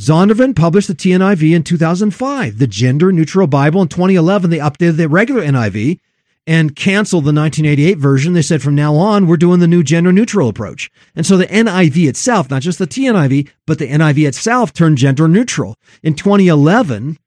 Zondervan 0.00 0.56
published 0.56 0.88
the 0.88 0.94
TNIV 0.94 1.54
in 1.54 1.62
2005, 1.62 2.58
the 2.58 2.66
gender 2.66 3.12
neutral 3.12 3.46
Bible 3.46 3.82
in 3.82 3.88
2011. 3.88 4.50
They 4.50 4.58
updated 4.58 4.96
the 4.96 5.08
regular 5.08 5.42
NIV 5.42 6.00
and 6.44 6.74
canceled 6.74 7.24
the 7.24 7.32
1988 7.32 7.98
version. 7.98 8.32
They 8.32 8.42
said 8.42 8.62
from 8.62 8.74
now 8.74 8.96
on, 8.96 9.26
we're 9.26 9.36
doing 9.36 9.60
the 9.60 9.68
new 9.68 9.84
gender 9.84 10.12
neutral 10.12 10.48
approach. 10.48 10.90
And 11.14 11.24
so 11.24 11.36
the 11.36 11.46
NIV 11.46 12.08
itself, 12.08 12.50
not 12.50 12.62
just 12.62 12.80
the 12.80 12.86
TNIV, 12.86 13.48
but 13.64 13.78
the 13.78 13.88
NIV 13.88 14.26
itself 14.26 14.72
turned 14.72 14.98
gender 14.98 15.28
neutral. 15.28 15.76
In 16.02 16.14
2011, 16.14 17.18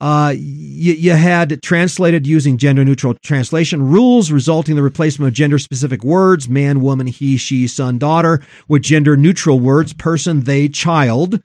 uh, 0.00 0.32
you, 0.34 0.94
you 0.94 1.12
had 1.12 1.62
translated 1.62 2.26
using 2.26 2.56
gender 2.56 2.84
neutral 2.84 3.14
translation 3.22 3.86
rules, 3.86 4.32
resulting 4.32 4.72
in 4.72 4.76
the 4.76 4.82
replacement 4.82 5.28
of 5.28 5.34
gender 5.34 5.58
specific 5.58 6.02
words, 6.02 6.48
man, 6.48 6.80
woman, 6.80 7.06
he, 7.06 7.36
she, 7.36 7.66
son, 7.66 7.98
daughter, 7.98 8.42
with 8.68 8.82
gender 8.82 9.16
neutral 9.16 9.60
words, 9.60 9.92
person, 9.92 10.40
they, 10.40 10.68
child. 10.68 11.42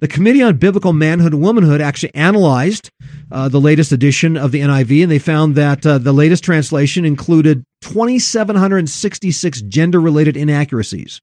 The 0.00 0.08
Committee 0.08 0.42
on 0.42 0.56
Biblical 0.56 0.92
Manhood 0.92 1.34
and 1.34 1.42
Womanhood 1.42 1.80
actually 1.80 2.14
analyzed 2.14 2.90
uh, 3.30 3.48
the 3.48 3.60
latest 3.60 3.92
edition 3.92 4.36
of 4.36 4.52
the 4.52 4.60
NIV, 4.60 5.02
and 5.02 5.12
they 5.12 5.18
found 5.18 5.54
that 5.56 5.86
uh, 5.86 5.98
the 5.98 6.12
latest 6.12 6.42
translation 6.42 7.04
included 7.04 7.62
2,766 7.82 9.62
gender 9.62 10.00
related 10.00 10.36
inaccuracies. 10.36 11.20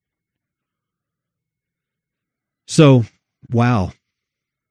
So, 2.67 3.05
wow. 3.51 3.91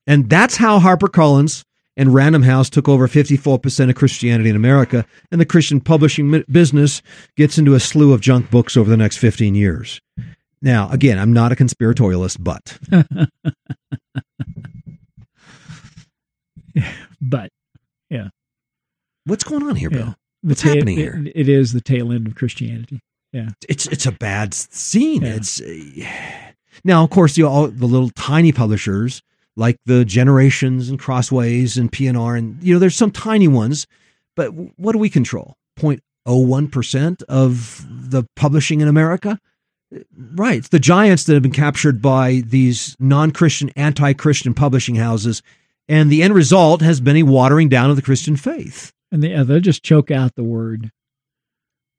And 0.06 0.30
that's 0.30 0.56
how 0.56 0.78
HarperCollins 0.78 1.64
and 1.96 2.12
Random 2.12 2.42
House 2.42 2.68
took 2.68 2.88
over 2.88 3.06
54% 3.06 3.88
of 3.88 3.94
Christianity 3.94 4.50
in 4.50 4.56
America, 4.56 5.06
and 5.30 5.40
the 5.40 5.46
Christian 5.46 5.80
publishing 5.80 6.42
business 6.50 7.02
gets 7.36 7.58
into 7.58 7.74
a 7.74 7.80
slew 7.80 8.12
of 8.12 8.20
junk 8.20 8.50
books 8.50 8.76
over 8.76 8.90
the 8.90 8.96
next 8.96 9.18
15 9.18 9.54
years. 9.54 10.00
Now, 10.60 10.88
again, 10.90 11.18
I'm 11.18 11.32
not 11.32 11.52
a 11.52 11.56
conspiratorialist, 11.56 12.38
but 12.40 12.78
but 17.20 17.50
yeah. 18.10 18.28
what's 19.26 19.44
going 19.44 19.62
on 19.62 19.76
here. 19.76 19.90
Bill? 19.90 20.14
What's 20.42 20.62
ta- 20.62 20.70
happening 20.70 20.98
it- 20.98 21.02
here? 21.02 21.22
it 21.34 21.48
is 21.48 21.72
the 21.72 21.80
tail 21.80 22.12
end 22.12 22.26
of 22.26 22.34
Christianity. 22.34 23.00
Yeah. 23.32 23.50
It's 23.68 23.86
it's 23.86 24.06
a 24.06 24.12
bad 24.12 24.54
scene. 24.54 25.22
Yeah. 25.22 25.34
It's 25.34 25.60
uh, 25.60 26.04
now, 26.84 27.04
of 27.04 27.10
course, 27.10 27.34
the 27.34 27.42
all 27.42 27.68
the 27.68 27.86
little 27.86 28.10
tiny 28.10 28.52
publishers 28.52 29.22
like 29.56 29.78
the 29.86 30.04
Generations 30.04 30.88
and 30.88 30.98
Crossways 30.98 31.76
and 31.76 31.90
P&R, 31.90 32.36
and 32.36 32.62
you 32.62 32.74
know, 32.74 32.80
there's 32.80 32.96
some 32.96 33.10
tiny 33.10 33.48
ones, 33.48 33.86
but 34.36 34.48
what 34.48 34.92
do 34.92 34.98
we 34.98 35.08
control? 35.08 35.56
0.01 35.78 36.70
percent 36.70 37.22
of 37.28 37.84
the 37.88 38.24
publishing 38.36 38.80
in 38.80 38.88
America. 38.88 39.38
Right, 40.34 40.58
it's 40.58 40.68
the 40.68 40.80
giants 40.80 41.24
that 41.24 41.34
have 41.34 41.42
been 41.42 41.52
captured 41.52 42.02
by 42.02 42.42
these 42.44 42.96
non-Christian, 42.98 43.70
anti-Christian 43.76 44.54
publishing 44.54 44.96
houses, 44.96 45.40
and 45.88 46.10
the 46.10 46.22
end 46.22 46.34
result 46.34 46.80
has 46.80 47.00
been 47.00 47.16
a 47.16 47.22
watering 47.22 47.68
down 47.68 47.90
of 47.90 47.96
the 47.96 48.02
Christian 48.02 48.36
faith. 48.36 48.92
And 49.12 49.22
they, 49.22 49.34
uh, 49.34 49.44
they'll 49.44 49.60
just 49.60 49.84
choke 49.84 50.10
out 50.10 50.34
the 50.34 50.42
word. 50.42 50.90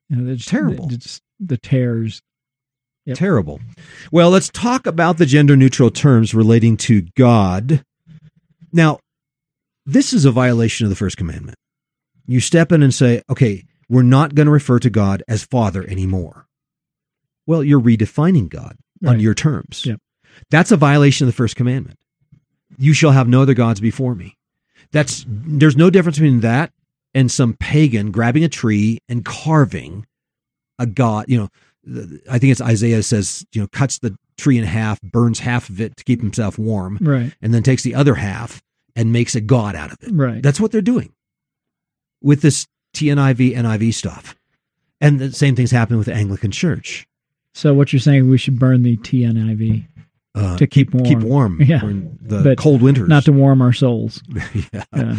You 0.09 0.17
know, 0.17 0.35
just, 0.35 0.49
Terrible. 0.49 0.87
just 0.87 1.21
the 1.39 1.57
tears. 1.57 2.21
Yep. 3.05 3.17
Terrible. 3.17 3.59
Well, 4.11 4.31
let's 4.31 4.49
talk 4.49 4.87
about 4.87 5.17
the 5.17 5.25
gender 5.25 5.55
neutral 5.55 5.91
terms 5.91 6.33
relating 6.33 6.75
to 6.77 7.03
God. 7.15 7.83
Now, 8.71 8.99
this 9.85 10.11
is 10.11 10.25
a 10.25 10.31
violation 10.31 10.85
of 10.85 10.89
the 10.89 10.95
first 10.95 11.17
commandment. 11.17 11.57
You 12.25 12.39
step 12.39 12.71
in 12.71 12.81
and 12.81 12.93
say, 12.93 13.21
okay, 13.29 13.63
we're 13.87 14.01
not 14.01 14.33
going 14.33 14.47
to 14.47 14.51
refer 14.51 14.79
to 14.79 14.89
God 14.89 15.21
as 15.27 15.43
Father 15.43 15.87
anymore. 15.87 16.47
Well, 17.45 17.63
you're 17.63 17.79
redefining 17.79 18.49
God 18.49 18.77
on 19.05 19.19
your 19.19 19.35
terms. 19.35 19.85
Yep. 19.85 19.99
That's 20.49 20.71
a 20.71 20.77
violation 20.77 21.25
of 21.25 21.33
the 21.33 21.37
first 21.37 21.55
commandment. 21.55 21.99
You 22.77 22.93
shall 22.93 23.11
have 23.11 23.27
no 23.27 23.43
other 23.43 23.53
gods 23.53 23.79
before 23.79 24.15
me. 24.15 24.35
That's 24.91 25.25
there's 25.27 25.77
no 25.77 25.89
difference 25.89 26.17
between 26.17 26.41
that 26.41 26.71
and 27.13 27.31
some 27.31 27.53
pagan 27.53 28.11
grabbing 28.11 28.43
a 28.43 28.49
tree 28.49 28.99
and 29.07 29.23
carving 29.23 30.05
a 30.79 30.85
god, 30.85 31.25
you 31.27 31.37
know, 31.37 31.49
I 32.31 32.39
think 32.39 32.51
it's 32.51 32.61
Isaiah 32.61 33.03
says, 33.03 33.45
you 33.53 33.61
know, 33.61 33.67
cuts 33.67 33.99
the 33.99 34.17
tree 34.37 34.57
in 34.57 34.63
half, 34.63 35.01
burns 35.01 35.39
half 35.39 35.69
of 35.69 35.79
it 35.79 35.95
to 35.97 36.03
keep 36.03 36.19
himself 36.21 36.57
warm, 36.57 36.97
Right. 37.01 37.33
and 37.41 37.53
then 37.53 37.63
takes 37.63 37.83
the 37.83 37.95
other 37.95 38.15
half 38.15 38.61
and 38.95 39.11
makes 39.11 39.35
a 39.35 39.41
god 39.41 39.75
out 39.75 39.91
of 39.91 39.97
it. 40.01 40.11
Right. 40.11 40.41
That's 40.41 40.59
what 40.59 40.71
they're 40.71 40.81
doing 40.81 41.13
with 42.21 42.41
this 42.41 42.65
TNIV, 42.93 43.55
NIV 43.55 43.93
stuff. 43.93 44.35
And 45.01 45.19
the 45.19 45.31
same 45.31 45.55
thing's 45.55 45.71
happening 45.71 45.97
with 45.99 46.07
the 46.07 46.13
Anglican 46.13 46.51
Church. 46.51 47.07
so 47.53 47.73
what 47.73 47.93
you're 47.93 47.99
saying, 47.99 48.29
we 48.29 48.37
should 48.37 48.57
burn 48.59 48.81
the 48.83 48.97
TNIV 48.97 49.85
Uh, 50.33 50.57
to 50.57 50.67
keep 50.67 50.93
warm. 50.93 51.05
keep 51.05 51.19
warm 51.19 51.61
Yeah. 51.65 51.79
the 51.81 52.41
But 52.43 52.57
cold 52.57 52.81
winters. 52.81 53.07
not 53.07 53.25
to 53.25 53.31
warm 53.31 53.61
our 53.61 53.73
souls. 53.73 54.21
yeah. 54.73 54.83
Yeah. 54.95 55.15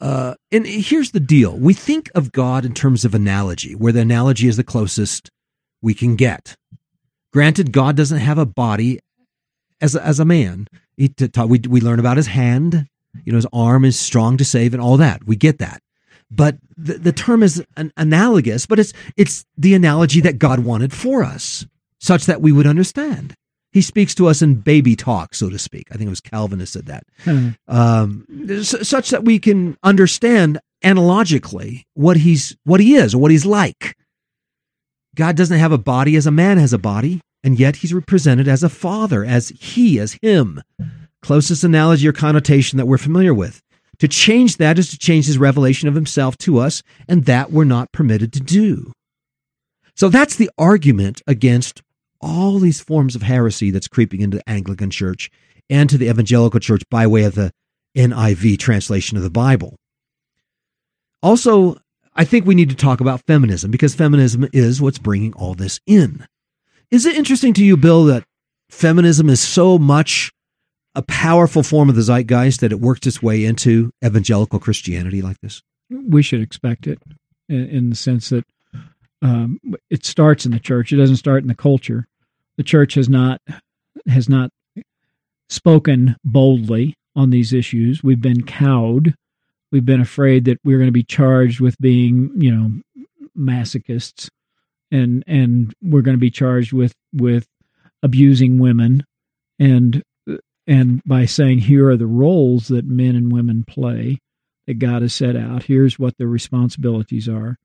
Uh, 0.00 0.34
and 0.52 0.66
here's 0.66 1.12
the 1.12 1.20
deal: 1.20 1.56
we 1.56 1.72
think 1.72 2.10
of 2.14 2.30
God 2.32 2.64
in 2.64 2.74
terms 2.74 3.04
of 3.04 3.14
analogy, 3.14 3.74
where 3.74 3.92
the 3.92 4.00
analogy 4.00 4.48
is 4.48 4.56
the 4.56 4.64
closest 4.64 5.30
we 5.84 5.94
can 5.94 6.16
get. 6.16 6.56
Granted, 7.32 7.72
God 7.72 7.96
doesn't 7.96 8.18
have 8.18 8.38
a 8.38 8.46
body 8.46 9.00
as 9.80 9.94
a, 9.94 10.02
as 10.04 10.18
a 10.18 10.24
man. 10.24 10.66
He, 10.96 11.12
we 11.46 11.60
we 11.68 11.80
learn 11.80 12.00
about 12.00 12.16
his 12.16 12.28
hand, 12.28 12.88
you 13.24 13.32
know, 13.32 13.36
his 13.38 13.46
arm 13.52 13.84
is 13.84 13.98
strong 13.98 14.36
to 14.38 14.44
save, 14.44 14.72
and 14.72 14.82
all 14.82 14.96
that. 14.96 15.24
We 15.26 15.36
get 15.36 15.58
that, 15.58 15.82
but 16.30 16.56
the, 16.76 16.94
the 16.94 17.12
term 17.12 17.42
is 17.42 17.62
an 17.76 17.92
analogous, 17.96 18.66
but 18.66 18.78
it's 18.78 18.92
it's 19.16 19.44
the 19.58 19.74
analogy 19.74 20.20
that 20.22 20.38
God 20.38 20.60
wanted 20.60 20.92
for 20.92 21.22
us, 21.22 21.66
such 21.98 22.26
that 22.26 22.40
we 22.40 22.52
would 22.52 22.66
understand. 22.66 23.34
He 23.72 23.82
speaks 23.82 24.14
to 24.14 24.28
us 24.28 24.40
in 24.40 24.60
baby 24.60 24.94
talk, 24.94 25.34
so 25.34 25.50
to 25.50 25.58
speak. 25.58 25.88
I 25.90 25.96
think 25.96 26.06
it 26.06 26.10
was 26.10 26.20
Calvin 26.20 26.60
who 26.60 26.66
said 26.66 26.86
that 26.86 27.04
Uh, 27.26 27.50
um, 27.66 28.24
such 28.62 29.10
that 29.10 29.24
we 29.24 29.40
can 29.40 29.76
understand 29.82 30.60
analogically 30.84 31.86
what 31.94 32.16
he's 32.18 32.56
what 32.64 32.80
he 32.80 32.94
is 32.94 33.14
or 33.14 33.18
what 33.18 33.32
he's 33.32 33.44
like. 33.46 33.96
God 35.14 35.36
doesn't 35.36 35.58
have 35.58 35.72
a 35.72 35.78
body 35.78 36.16
as 36.16 36.26
a 36.26 36.30
man 36.30 36.58
has 36.58 36.72
a 36.72 36.78
body, 36.78 37.20
and 37.42 37.58
yet 37.58 37.76
he's 37.76 37.94
represented 37.94 38.48
as 38.48 38.62
a 38.62 38.68
father, 38.68 39.24
as 39.24 39.50
he, 39.50 39.98
as 39.98 40.18
him. 40.22 40.62
Closest 41.22 41.64
analogy 41.64 42.08
or 42.08 42.12
connotation 42.12 42.76
that 42.78 42.86
we're 42.86 42.98
familiar 42.98 43.34
with. 43.34 43.60
To 43.98 44.08
change 44.08 44.56
that 44.56 44.78
is 44.78 44.90
to 44.90 44.98
change 44.98 45.26
his 45.26 45.38
revelation 45.38 45.88
of 45.88 45.94
himself 45.94 46.36
to 46.38 46.58
us, 46.58 46.82
and 47.08 47.26
that 47.26 47.52
we're 47.52 47.64
not 47.64 47.92
permitted 47.92 48.32
to 48.32 48.40
do. 48.40 48.92
So 49.94 50.08
that's 50.08 50.36
the 50.36 50.50
argument 50.58 51.22
against 51.26 51.82
all 52.20 52.58
these 52.58 52.80
forms 52.80 53.14
of 53.14 53.22
heresy 53.22 53.70
that's 53.70 53.86
creeping 53.86 54.20
into 54.20 54.38
the 54.38 54.50
Anglican 54.50 54.90
Church 54.90 55.30
and 55.70 55.88
to 55.90 55.98
the 55.98 56.08
evangelical 56.08 56.60
church 56.60 56.82
by 56.90 57.06
way 57.06 57.24
of 57.24 57.34
the 57.34 57.52
NIV 57.96 58.58
translation 58.58 59.16
of 59.16 59.22
the 59.22 59.30
Bible. 59.30 59.76
Also, 61.22 61.76
I 62.14 62.24
think 62.24 62.46
we 62.46 62.54
need 62.54 62.70
to 62.70 62.76
talk 62.76 63.00
about 63.00 63.26
feminism 63.26 63.70
because 63.70 63.94
feminism 63.94 64.48
is 64.52 64.80
what's 64.80 64.98
bringing 64.98 65.32
all 65.34 65.54
this 65.54 65.80
in. 65.86 66.26
Is 66.90 67.06
it 67.06 67.16
interesting 67.16 67.54
to 67.54 67.64
you, 67.64 67.76
Bill, 67.76 68.04
that 68.04 68.24
feminism 68.70 69.28
is 69.28 69.40
so 69.40 69.78
much 69.78 70.32
a 70.94 71.02
powerful 71.02 71.64
form 71.64 71.88
of 71.88 71.96
the 71.96 72.02
zeitgeist 72.02 72.60
that 72.60 72.70
it 72.70 72.80
works 72.80 73.06
its 73.06 73.20
way 73.20 73.44
into 73.44 73.90
evangelical 74.04 74.60
Christianity 74.60 75.22
like 75.22 75.40
this? 75.40 75.62
we 75.90 76.22
should 76.22 76.40
expect 76.40 76.86
it 76.86 77.00
in, 77.48 77.68
in 77.68 77.90
the 77.90 77.96
sense 77.96 78.30
that 78.30 78.44
um, 79.22 79.58
it 79.90 80.04
starts 80.04 80.44
in 80.44 80.52
the 80.52 80.60
church. 80.60 80.92
It 80.92 80.96
doesn't 80.96 81.16
start 81.16 81.42
in 81.42 81.48
the 81.48 81.54
culture. 81.54 82.06
The 82.56 82.62
church 82.62 82.94
has 82.94 83.08
not 83.08 83.40
has 84.06 84.28
not 84.28 84.50
spoken 85.48 86.16
boldly 86.24 86.94
on 87.16 87.30
these 87.30 87.52
issues. 87.52 88.02
We've 88.02 88.20
been 88.20 88.44
cowed. 88.44 89.14
We've 89.74 89.84
been 89.84 90.00
afraid 90.00 90.44
that 90.44 90.60
we're 90.62 90.78
going 90.78 90.86
to 90.86 90.92
be 90.92 91.02
charged 91.02 91.58
with 91.58 91.76
being, 91.80 92.30
you 92.36 92.54
know, 92.54 92.80
masochists, 93.36 94.30
and 94.92 95.24
and 95.26 95.74
we're 95.82 96.00
going 96.00 96.16
to 96.16 96.20
be 96.20 96.30
charged 96.30 96.72
with 96.72 96.94
with 97.12 97.48
abusing 98.00 98.60
women, 98.60 99.04
and 99.58 100.04
and 100.68 101.02
by 101.04 101.24
saying 101.24 101.58
here 101.58 101.88
are 101.88 101.96
the 101.96 102.06
roles 102.06 102.68
that 102.68 102.84
men 102.84 103.16
and 103.16 103.32
women 103.32 103.64
play 103.64 104.20
that 104.68 104.74
God 104.74 105.02
has 105.02 105.12
set 105.12 105.34
out. 105.34 105.64
Here's 105.64 105.98
what 105.98 106.18
their 106.18 106.28
responsibilities 106.28 107.28
are, 107.28 107.58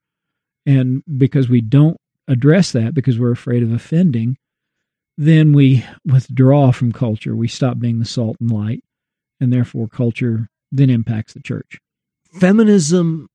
and 0.65 1.03
because 1.15 1.47
we 1.47 1.61
don't 1.61 1.97
address 2.27 2.71
that 2.71 2.95
because 2.95 3.19
we're 3.19 3.29
afraid 3.33 3.61
of 3.61 3.71
offending, 3.71 4.35
then 5.15 5.53
we 5.53 5.85
withdraw 6.11 6.71
from 6.71 6.91
culture. 6.91 7.35
We 7.35 7.47
stop 7.47 7.77
being 7.77 7.99
the 7.99 8.05
salt 8.05 8.37
and 8.39 8.49
light, 8.49 8.83
and 9.39 9.53
therefore 9.53 9.87
culture 9.87 10.49
then 10.71 10.89
impacts 10.89 11.33
the 11.33 11.43
church. 11.43 11.77
Feminism 12.33 13.27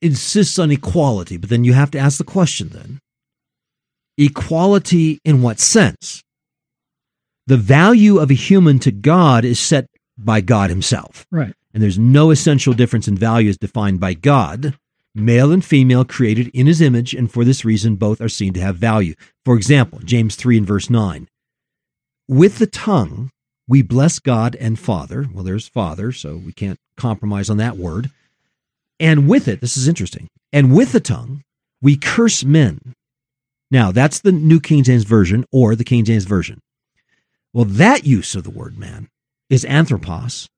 insists 0.00 0.58
on 0.58 0.70
equality, 0.70 1.36
but 1.36 1.50
then 1.50 1.64
you 1.64 1.72
have 1.72 1.90
to 1.92 1.98
ask 1.98 2.18
the 2.18 2.24
question 2.24 2.68
then 2.68 3.00
equality 4.18 5.18
in 5.24 5.42
what 5.42 5.58
sense? 5.58 6.22
The 7.46 7.56
value 7.56 8.18
of 8.18 8.30
a 8.30 8.34
human 8.34 8.78
to 8.80 8.92
God 8.92 9.44
is 9.44 9.58
set 9.58 9.86
by 10.16 10.40
God 10.40 10.70
Himself. 10.70 11.26
Right. 11.30 11.54
And 11.74 11.82
there's 11.82 11.98
no 11.98 12.30
essential 12.30 12.74
difference 12.74 13.08
in 13.08 13.16
value 13.16 13.48
as 13.48 13.58
defined 13.58 14.00
by 14.00 14.14
God. 14.14 14.76
Male 15.14 15.52
and 15.52 15.64
female 15.64 16.04
created 16.04 16.48
in 16.54 16.66
His 16.66 16.80
image, 16.80 17.14
and 17.14 17.30
for 17.30 17.44
this 17.44 17.64
reason, 17.64 17.96
both 17.96 18.20
are 18.20 18.28
seen 18.28 18.52
to 18.54 18.60
have 18.60 18.76
value. 18.76 19.14
For 19.44 19.56
example, 19.56 19.98
James 20.04 20.36
3 20.36 20.58
and 20.58 20.66
verse 20.66 20.88
9. 20.88 21.28
With 22.28 22.58
the 22.58 22.66
tongue, 22.66 23.30
we 23.68 23.82
bless 23.82 24.18
God 24.18 24.56
and 24.56 24.78
Father. 24.78 25.28
Well, 25.32 25.44
there's 25.44 25.68
Father, 25.68 26.12
so 26.12 26.36
we 26.36 26.52
can't 26.52 26.78
compromise 26.96 27.48
on 27.48 27.56
that 27.58 27.76
word. 27.76 28.10
And 29.00 29.28
with 29.28 29.48
it, 29.48 29.60
this 29.60 29.76
is 29.76 29.88
interesting, 29.88 30.28
and 30.52 30.74
with 30.74 30.92
the 30.92 31.00
tongue, 31.00 31.42
we 31.80 31.96
curse 31.96 32.44
men. 32.44 32.94
Now, 33.70 33.90
that's 33.90 34.20
the 34.20 34.32
New 34.32 34.60
King 34.60 34.84
James 34.84 35.04
Version 35.04 35.44
or 35.50 35.74
the 35.74 35.84
King 35.84 36.04
James 36.04 36.24
Version. 36.24 36.60
Well, 37.52 37.64
that 37.64 38.06
use 38.06 38.34
of 38.34 38.44
the 38.44 38.50
word 38.50 38.78
man 38.78 39.08
is 39.50 39.64
anthropos, 39.64 40.48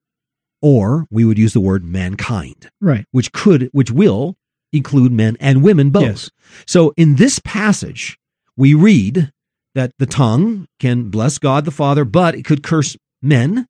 or 0.61 1.07
we 1.11 1.25
would 1.25 1.39
use 1.39 1.53
the 1.53 1.61
word 1.61 1.85
mankind, 1.85 2.71
Right. 2.81 3.07
which 3.13 3.33
could, 3.33 3.69
which 3.73 3.91
will 3.91 4.37
include 4.73 5.13
men 5.13 5.37
and 5.41 5.63
women 5.63 5.91
both. 5.91 6.03
Yes. 6.03 6.31
So 6.67 6.93
in 6.97 7.15
this 7.17 7.39
passage, 7.39 8.19
we 8.57 8.75
read 8.75 9.33
that 9.75 9.93
the 9.99 10.07
tongue 10.07 10.67
can 10.79 11.11
bless 11.11 11.39
God 11.39 11.65
the 11.65 11.71
Father, 11.71 12.05
but 12.05 12.35
it 12.35 12.45
could 12.45 12.63
curse 12.63 12.97
men, 13.21 13.67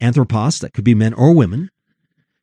anthropos, 0.00 0.58
that 0.58 0.72
could 0.72 0.84
be 0.84 0.94
men 0.94 1.14
or 1.14 1.32
women, 1.32 1.70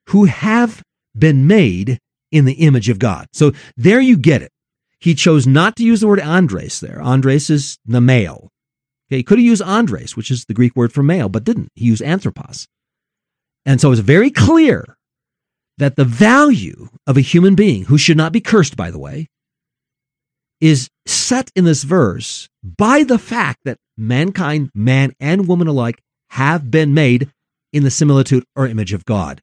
who 0.09 0.25
have 0.25 0.81
been 1.17 1.47
made 1.47 1.99
in 2.31 2.45
the 2.45 2.53
image 2.53 2.89
of 2.89 2.99
God. 2.99 3.27
So 3.33 3.51
there 3.77 4.01
you 4.01 4.17
get 4.17 4.41
it. 4.41 4.51
He 4.99 5.15
chose 5.15 5.45
not 5.45 5.75
to 5.75 5.83
use 5.83 5.99
the 5.99 6.07
word 6.07 6.21
Andres 6.21 6.79
there. 6.79 7.01
Andres 7.01 7.49
is 7.49 7.77
the 7.85 8.01
male. 8.01 8.49
Okay, 9.09 9.17
he 9.17 9.23
could 9.23 9.37
have 9.37 9.45
used 9.45 9.61
Andres, 9.61 10.15
which 10.15 10.31
is 10.31 10.45
the 10.45 10.53
Greek 10.53 10.75
word 10.75 10.93
for 10.93 11.03
male, 11.03 11.29
but 11.29 11.43
didn't. 11.43 11.69
He 11.75 11.85
used 11.85 12.01
anthropos. 12.01 12.67
And 13.65 13.81
so 13.81 13.91
it's 13.91 14.01
very 14.01 14.31
clear 14.31 14.97
that 15.77 15.95
the 15.95 16.05
value 16.05 16.89
of 17.05 17.17
a 17.17 17.21
human 17.21 17.55
being, 17.55 17.85
who 17.85 17.97
should 17.97 18.17
not 18.17 18.31
be 18.31 18.41
cursed, 18.41 18.77
by 18.77 18.91
the 18.91 18.99
way, 18.99 19.27
is 20.63 20.89
set 21.05 21.51
in 21.57 21.65
this 21.65 21.83
verse 21.83 22.47
by 22.63 23.03
the 23.03 23.19
fact 23.19 23.59
that 23.65 23.77
mankind, 23.97 24.71
man 24.73 25.13
and 25.19 25.45
woman 25.45 25.67
alike, 25.67 26.01
have 26.29 26.71
been 26.71 26.93
made 26.93 27.29
in 27.73 27.83
the 27.83 27.91
similitude 27.91 28.45
or 28.55 28.65
image 28.65 28.93
of 28.93 29.03
God. 29.03 29.41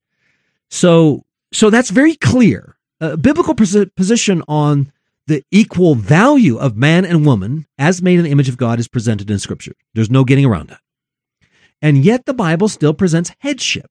So, 0.71 1.25
so 1.53 1.69
that's 1.69 1.91
very 1.91 2.15
clear. 2.17 2.75
A 3.01 3.19
biblical 3.19 3.55
posi- 3.55 3.95
position 3.95 4.43
on 4.49 4.93
the 5.27 5.45
equal 5.51 5.95
value 5.95 6.57
of 6.57 6.79
man 6.79 7.05
and 7.05 7.27
woman 7.27 7.67
as 7.77 8.01
made 8.01 8.19
in 8.19 8.25
the 8.25 8.31
image 8.31 8.49
of 8.49 8.57
God 8.57 8.81
is 8.81 8.89
presented 8.89 9.31
in 9.31 9.39
Scripture. 9.39 9.75
There's 9.93 10.11
no 10.11 10.25
getting 10.25 10.47
around 10.47 10.71
that. 10.71 10.81
And 11.83 12.03
yet 12.03 12.25
the 12.25 12.33
Bible 12.33 12.69
still 12.69 12.95
presents 12.95 13.33
headship 13.41 13.91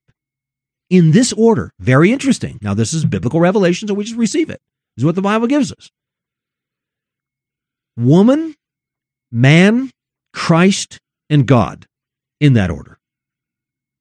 in 0.89 1.11
this 1.11 1.31
order. 1.33 1.73
Very 1.79 2.11
interesting. 2.11 2.57
Now, 2.63 2.73
this 2.73 2.91
is 2.91 3.05
biblical 3.05 3.39
revelation, 3.39 3.87
so 3.87 3.93
we 3.93 4.03
just 4.05 4.17
receive 4.17 4.49
it. 4.49 4.61
This 4.95 5.03
is 5.03 5.05
what 5.05 5.15
the 5.15 5.21
Bible 5.21 5.45
gives 5.45 5.71
us 5.71 5.91
woman, 7.99 8.55
man, 9.31 9.91
Christ, 10.33 10.99
and 11.29 11.45
God 11.45 11.85
in 12.39 12.53
that 12.53 12.71
order. 12.71 12.97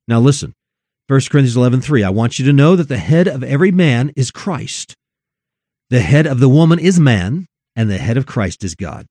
Now, 0.06 0.20
listen 0.20 0.54
1 1.08 1.20
Corinthians 1.30 1.56
11 1.56 1.80
3. 1.80 2.04
I 2.04 2.10
want 2.10 2.38
you 2.38 2.44
to 2.46 2.52
know 2.52 2.76
that 2.76 2.88
the 2.88 2.98
head 2.98 3.28
of 3.28 3.42
every 3.42 3.70
man 3.70 4.12
is 4.16 4.30
Christ, 4.30 4.94
the 5.90 6.00
head 6.00 6.26
of 6.26 6.40
the 6.40 6.48
woman 6.48 6.78
is 6.78 7.00
man, 7.00 7.46
and 7.74 7.90
the 7.90 7.98
head 7.98 8.16
of 8.16 8.26
Christ 8.26 8.64
is 8.64 8.74
God. 8.74 9.06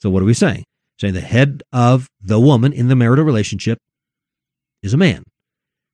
So, 0.00 0.10
what 0.10 0.22
are 0.22 0.26
we 0.26 0.34
saying? 0.34 0.64
Saying 1.00 1.14
the 1.14 1.20
head 1.20 1.62
of 1.72 2.08
the 2.20 2.38
woman 2.38 2.72
in 2.72 2.88
the 2.88 2.96
marital 2.96 3.24
relationship 3.24 3.78
is 4.82 4.94
a 4.94 4.98
man. 4.98 5.24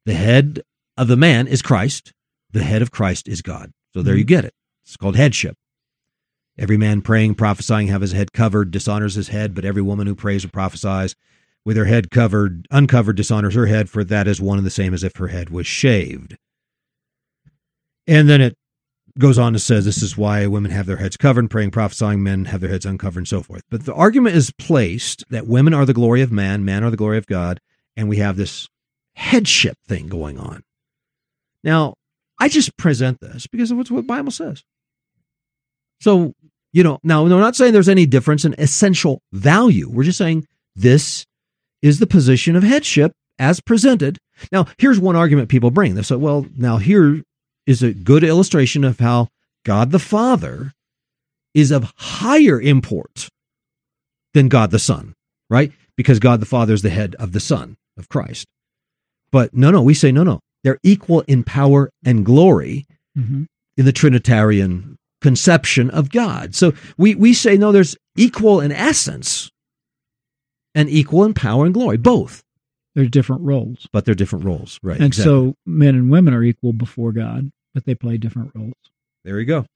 The 0.04 0.14
head 0.14 0.62
of 0.96 1.08
the 1.08 1.16
man 1.16 1.46
is 1.46 1.62
Christ. 1.62 2.12
The 2.52 2.62
head 2.62 2.82
of 2.82 2.90
Christ 2.90 3.28
is 3.28 3.42
God. 3.42 3.70
So 3.92 4.02
there 4.02 4.14
you 4.14 4.22
mm-hmm. 4.22 4.28
get 4.28 4.44
it. 4.44 4.54
It's 4.84 4.96
called 4.96 5.16
headship. 5.16 5.56
Every 6.58 6.76
man 6.76 7.02
praying, 7.02 7.34
prophesying, 7.34 7.88
have 7.88 8.00
his 8.00 8.12
head 8.12 8.32
covered, 8.32 8.70
dishonors 8.70 9.14
his 9.14 9.28
head, 9.28 9.54
but 9.54 9.64
every 9.64 9.82
woman 9.82 10.06
who 10.06 10.14
prays 10.14 10.44
or 10.44 10.48
prophesies 10.48 11.14
with 11.64 11.76
her 11.76 11.84
head 11.84 12.10
covered, 12.10 12.66
uncovered, 12.70 13.16
dishonors 13.16 13.54
her 13.54 13.66
head, 13.66 13.90
for 13.90 14.04
that 14.04 14.26
is 14.26 14.40
one 14.40 14.56
and 14.56 14.66
the 14.66 14.70
same 14.70 14.94
as 14.94 15.04
if 15.04 15.16
her 15.16 15.28
head 15.28 15.50
was 15.50 15.66
shaved. 15.66 16.36
And 18.06 18.28
then 18.28 18.40
it 18.40 18.56
goes 19.18 19.38
on 19.38 19.52
to 19.52 19.58
says 19.58 19.84
this 19.84 20.02
is 20.02 20.16
why 20.16 20.46
women 20.46 20.70
have 20.70 20.86
their 20.86 20.98
heads 20.98 21.16
covered, 21.16 21.50
praying, 21.50 21.72
prophesying, 21.72 22.22
men 22.22 22.46
have 22.46 22.60
their 22.60 22.70
heads 22.70 22.86
uncovered, 22.86 23.20
and 23.20 23.28
so 23.28 23.42
forth. 23.42 23.62
But 23.70 23.84
the 23.84 23.94
argument 23.94 24.36
is 24.36 24.52
placed 24.52 25.24
that 25.30 25.46
women 25.46 25.74
are 25.74 25.84
the 25.84 25.94
glory 25.94 26.22
of 26.22 26.32
man, 26.32 26.64
man 26.64 26.84
are 26.84 26.90
the 26.90 26.96
glory 26.96 27.18
of 27.18 27.26
God, 27.26 27.60
and 27.96 28.08
we 28.08 28.18
have 28.18 28.36
this 28.36 28.68
headship 29.14 29.76
thing 29.86 30.06
going 30.06 30.38
on. 30.38 30.62
Now, 31.64 31.94
I 32.38 32.48
just 32.48 32.76
present 32.76 33.20
this 33.20 33.46
because 33.46 33.70
of 33.70 33.78
what 33.78 33.88
the 33.88 34.02
Bible 34.02 34.30
says. 34.30 34.62
So, 36.00 36.34
you 36.76 36.82
know, 36.82 37.00
now 37.02 37.22
we're 37.22 37.30
not 37.30 37.56
saying 37.56 37.72
there's 37.72 37.88
any 37.88 38.04
difference 38.04 38.44
in 38.44 38.54
essential 38.58 39.22
value. 39.32 39.88
We're 39.88 40.04
just 40.04 40.18
saying 40.18 40.46
this 40.74 41.24
is 41.80 42.00
the 42.00 42.06
position 42.06 42.54
of 42.54 42.62
headship 42.62 43.12
as 43.38 43.60
presented. 43.60 44.18
Now, 44.52 44.66
here's 44.76 45.00
one 45.00 45.16
argument 45.16 45.48
people 45.48 45.70
bring. 45.70 45.94
They 45.94 46.02
say, 46.02 46.16
well, 46.16 46.44
now 46.54 46.76
here 46.76 47.22
is 47.66 47.82
a 47.82 47.94
good 47.94 48.22
illustration 48.22 48.84
of 48.84 48.98
how 48.98 49.28
God 49.64 49.90
the 49.90 49.98
Father 49.98 50.74
is 51.54 51.70
of 51.70 51.90
higher 51.96 52.60
import 52.60 53.30
than 54.34 54.48
God 54.48 54.70
the 54.70 54.78
Son, 54.78 55.14
right? 55.48 55.72
Because 55.96 56.18
God 56.18 56.40
the 56.40 56.46
Father 56.46 56.74
is 56.74 56.82
the 56.82 56.90
head 56.90 57.16
of 57.18 57.32
the 57.32 57.40
Son, 57.40 57.78
of 57.96 58.10
Christ. 58.10 58.46
But 59.32 59.54
no, 59.54 59.70
no, 59.70 59.80
we 59.80 59.94
say 59.94 60.12
no, 60.12 60.24
no. 60.24 60.40
They're 60.62 60.78
equal 60.82 61.22
in 61.22 61.42
power 61.42 61.88
and 62.04 62.22
glory 62.22 62.84
Mm-hmm. 63.18 63.44
in 63.78 63.84
the 63.86 63.92
Trinitarian 63.92 64.98
conception 65.20 65.90
of 65.90 66.10
God. 66.10 66.54
So 66.54 66.72
we, 66.96 67.14
we 67.14 67.32
say, 67.34 67.56
no, 67.56 67.72
there's 67.72 67.96
equal 68.16 68.60
in 68.60 68.72
essence 68.72 69.50
and 70.74 70.88
equal 70.88 71.24
in 71.24 71.34
power 71.34 71.64
and 71.64 71.74
glory, 71.74 71.96
both, 71.96 72.42
They're 72.94 73.06
different 73.06 73.42
roles. 73.42 73.86
but 73.92 74.04
they're 74.04 74.14
different 74.14 74.44
roles, 74.44 74.78
right? 74.82 74.96
And 74.96 75.06
exactly. 75.06 75.32
so 75.32 75.54
men 75.64 75.94
and 75.94 76.10
women 76.10 76.34
are 76.34 76.42
equal 76.42 76.72
before 76.72 77.12
God, 77.12 77.50
but 77.74 77.84
they 77.84 77.94
play 77.94 78.18
different 78.18 78.52
roles. 78.54 78.74
There 79.24 79.40
you 79.40 79.46
go. 79.46 79.66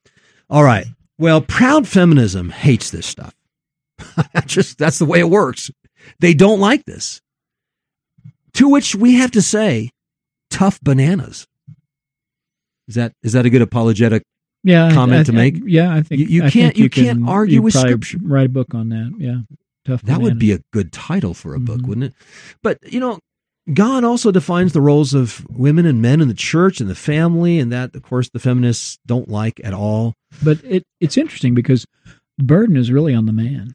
All 0.49 0.63
right. 0.63 0.87
Well, 1.19 1.41
proud 1.41 1.89
feminism 1.89 2.51
hates 2.51 2.91
this 2.91 3.07
stuff. 3.07 3.35
Just 4.47 4.79
that's 4.79 4.99
the 4.99 5.05
way 5.05 5.21
it 5.21 5.29
works. 5.29 5.71
They 6.21 6.35
don't 6.35 6.61
like 6.61 6.85
this. 6.85 7.21
To 8.55 8.69
which 8.69 8.95
we 8.95 9.15
have 9.17 9.31
to 9.33 9.43
say, 9.43 9.91
tough 10.51 10.81
bananas. 10.81 11.47
Is 12.89 12.95
that 12.95 13.13
is 13.23 13.35
that 13.35 13.47
a 13.47 13.51
good 13.51 13.63
apologetic? 13.63 14.23
Yeah, 14.63 14.93
Comment 14.93 15.21
I- 15.21 15.25
to 15.25 15.33
I- 15.33 15.35
make? 15.35 15.63
yeah, 15.67 15.95
I 15.95 16.03
think 16.03 16.21
You- 16.21 16.27
you 16.27 16.43
I 16.45 16.51
can't- 16.51 16.75
think 16.75 16.79
you 16.79 16.91
can't 16.91 17.21
can- 17.21 17.29
argue 17.29 17.63
with 17.63 17.75
Scripture. 17.75 18.19
Write 18.23 18.47
a 18.47 18.51
book 18.51 18.75
on 18.75 18.91
that. 18.91 19.15
Yeah, 19.19 19.39
tough. 19.85 20.03
That 20.03 20.21
would 20.21 20.39
be 20.39 20.53
a 20.53 20.61
good 20.73 20.93
title 20.93 21.33
for 21.35 21.55
a 21.55 21.61
book, 21.61 21.81
Mhm. 21.81 21.87
wouldn't 21.87 22.05
it? 22.05 22.15
But 22.63 22.79
you 22.93 23.01
know, 23.01 23.19
God 23.73 24.05
also 24.05 24.31
defines 24.31 24.73
the 24.73 24.81
roles 24.81 25.15
of 25.15 25.47
women 25.49 25.87
and 25.87 26.03
men 26.03 26.21
in 26.21 26.29
the 26.29 26.35
church 26.35 26.81
and 26.81 26.91
the 26.91 26.95
family, 26.95 27.59
and 27.59 27.71
that, 27.73 27.95
of 27.95 28.03
course, 28.03 28.29
the 28.29 28.39
feminists 28.39 28.99
don't 29.07 29.29
like 29.29 29.61
at 29.65 29.73
all. 29.75 30.15
But 30.43 30.59
it 30.65 30.85
it's 31.01 31.17
interesting 31.17 31.55
because 31.55 31.87
the 32.37 32.45
burden 32.45 32.77
is 32.77 32.91
really 32.91 33.15
on 33.15 33.27
the 33.27 33.33
man. 33.33 33.73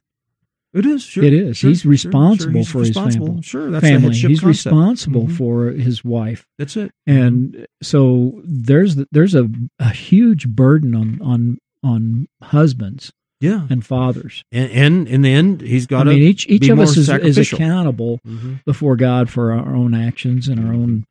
It 0.76 0.86
is. 0.86 1.02
Sure, 1.02 1.24
It 1.24 1.32
is. 1.32 1.56
sure, 1.56 1.70
He's 1.70 1.86
responsible 1.86 2.62
sure. 2.64 2.82
He's 2.82 2.92
for 2.92 3.02
his 3.06 3.16
family. 3.16 3.42
Sure, 3.42 3.70
that's 3.70 3.84
Family. 3.84 4.14
He's 4.14 4.40
concept. 4.40 4.44
responsible 4.44 5.26
Mhm. 5.26 5.36
for 5.36 5.66
his 5.70 6.04
wife, 6.04 6.46
That's 6.58 6.76
it. 6.76 6.92
and 7.06 7.66
so 7.82 8.40
there's 8.44 8.96
there's 9.10 9.34
a, 9.34 9.48
a 9.78 9.90
huge 9.90 10.48
burden 10.48 10.94
on 10.94 11.20
on 11.22 11.58
on 11.82 12.26
husbands 12.42 13.12
yeah, 13.40 13.66
and 13.68 13.84
fathers. 13.84 14.44
And, 14.50 14.70
and 14.70 15.08
in 15.08 15.22
the 15.22 15.32
end, 15.32 15.60
he's 15.60 15.86
got. 15.86 16.08
I 16.08 16.12
mean, 16.12 16.22
each 16.22 16.46
each 16.48 16.68
of 16.68 16.78
us 16.78 16.96
is, 16.96 17.08
is, 17.08 17.38
accountable 17.52 18.18
mm-hmm. 18.26 18.54
before 18.64 18.96
God 18.96 19.28
for 19.28 19.52
our 19.52 19.74
own 19.74 19.94
actions 19.94 20.48
and 20.48 20.66
our 20.66 20.72
own 20.72 21.04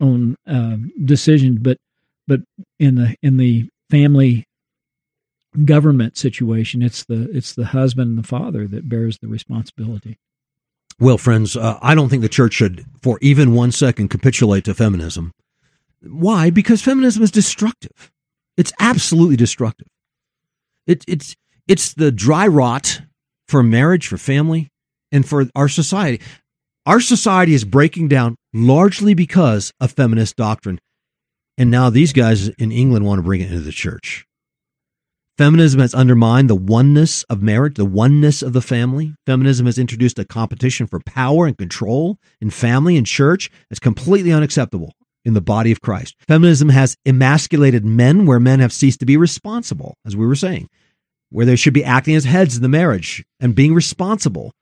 own 0.00 0.36
uh, 0.46 0.76
decisions. 1.04 1.58
But 1.58 1.78
but 2.28 2.40
in 2.78 2.94
the 2.94 3.16
in 3.22 3.36
the 3.36 3.68
family 3.90 4.46
government 5.64 6.16
situation, 6.16 6.82
it's 6.82 7.04
the 7.04 7.30
it's 7.30 7.54
the 7.54 7.66
husband 7.66 8.10
and 8.10 8.18
the 8.18 8.26
father 8.26 8.66
that 8.68 8.88
bears 8.88 9.18
the 9.18 9.28
responsibility. 9.28 10.18
Well, 10.98 11.18
friends, 11.18 11.56
uh, 11.56 11.78
I 11.82 11.94
don't 11.94 12.08
think 12.08 12.22
the 12.22 12.28
church 12.28 12.54
should, 12.54 12.86
for 13.02 13.18
even 13.20 13.54
one 13.54 13.70
second, 13.70 14.08
capitulate 14.08 14.64
to 14.64 14.74
feminism. 14.74 15.32
Why? 16.00 16.50
Because 16.50 16.80
feminism 16.80 17.22
is 17.22 17.30
destructive. 17.30 18.10
It's 18.56 18.72
absolutely 18.80 19.36
destructive. 19.36 19.88
It, 20.86 21.04
it's 21.06 21.36
it's 21.68 21.92
the 21.94 22.12
dry 22.12 22.46
rot 22.46 23.02
for 23.48 23.62
marriage, 23.62 24.08
for 24.08 24.16
family, 24.16 24.68
and 25.12 25.28
for 25.28 25.46
our 25.54 25.68
society. 25.68 26.22
Our 26.86 27.00
society 27.00 27.52
is 27.52 27.64
breaking 27.64 28.08
down 28.08 28.36
largely 28.54 29.14
because 29.14 29.72
of 29.80 29.92
feminist 29.92 30.36
doctrine. 30.36 30.78
And 31.58 31.70
now 31.70 31.90
these 31.90 32.12
guys 32.12 32.48
in 32.48 32.70
England 32.70 33.04
want 33.04 33.18
to 33.18 33.22
bring 33.22 33.40
it 33.40 33.50
into 33.50 33.60
the 33.60 33.72
church. 33.72 34.24
Feminism 35.38 35.80
has 35.80 35.94
undermined 35.94 36.48
the 36.48 36.54
oneness 36.54 37.22
of 37.24 37.42
marriage, 37.42 37.74
the 37.74 37.84
oneness 37.84 38.40
of 38.42 38.54
the 38.54 38.62
family. 38.62 39.14
Feminism 39.26 39.66
has 39.66 39.78
introduced 39.78 40.18
a 40.18 40.24
competition 40.24 40.86
for 40.86 40.98
power 41.00 41.46
and 41.46 41.58
control 41.58 42.18
in 42.40 42.48
family 42.48 42.96
and 42.96 43.06
church. 43.06 43.50
It's 43.70 43.78
completely 43.78 44.32
unacceptable 44.32 44.94
in 45.26 45.34
the 45.34 45.42
body 45.42 45.72
of 45.72 45.82
Christ. 45.82 46.16
Feminism 46.26 46.70
has 46.70 46.96
emasculated 47.04 47.84
men 47.84 48.24
where 48.24 48.40
men 48.40 48.60
have 48.60 48.72
ceased 48.72 49.00
to 49.00 49.06
be 49.06 49.18
responsible, 49.18 49.98
as 50.06 50.16
we 50.16 50.26
were 50.26 50.36
saying, 50.36 50.70
where 51.28 51.44
they 51.44 51.56
should 51.56 51.74
be 51.74 51.84
acting 51.84 52.14
as 52.14 52.24
heads 52.24 52.56
in 52.56 52.62
the 52.62 52.68
marriage 52.68 53.22
and 53.38 53.54
being 53.54 53.74
responsible 53.74 54.52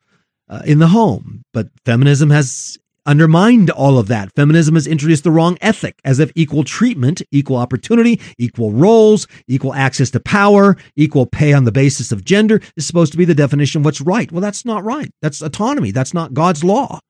uh, 0.49 0.63
in 0.67 0.81
the 0.81 0.89
home. 0.89 1.45
But 1.53 1.69
feminism 1.85 2.31
has 2.31 2.79
undermined 3.07 3.71
all 3.71 3.99
of 3.99 4.09
that. 4.09 4.35
Feminism 4.35 4.75
has 4.75 4.87
introduced 4.87 5.25
the 5.25 5.31
wrong 5.31 5.59
ethic 5.61 6.01
as 6.05 6.19
if 6.19 6.33
equal 6.35 6.65
treatment, 6.65 7.23
equal 7.31 7.57
opportunity, 7.57 8.21
equal 8.39 8.73
roles, 8.73 9.27
equal 9.49 9.75
access 9.75 10.11
to 10.11 10.21
power, 10.21 10.77
equal 10.97 11.27
pay 11.27 11.53
on 11.53 11.65
the 11.65 11.73
basis 11.73 12.13
of 12.13 12.25
gender 12.25 12.61
is 12.77 12.87
supposed 12.87 13.13
to 13.13 13.19
be 13.19 13.25
the 13.25 13.35
definition 13.35 13.81
of 13.81 13.85
what's 13.85 14.01
right. 14.01 14.31
Well, 14.31 14.41
that's 14.41 14.65
not 14.65 14.85
right. 14.85 15.11
That's 15.23 15.43
autonomy. 15.43 15.91
That's 15.91 16.15
not 16.15 16.35
God's 16.35 16.65
law. 16.65 17.01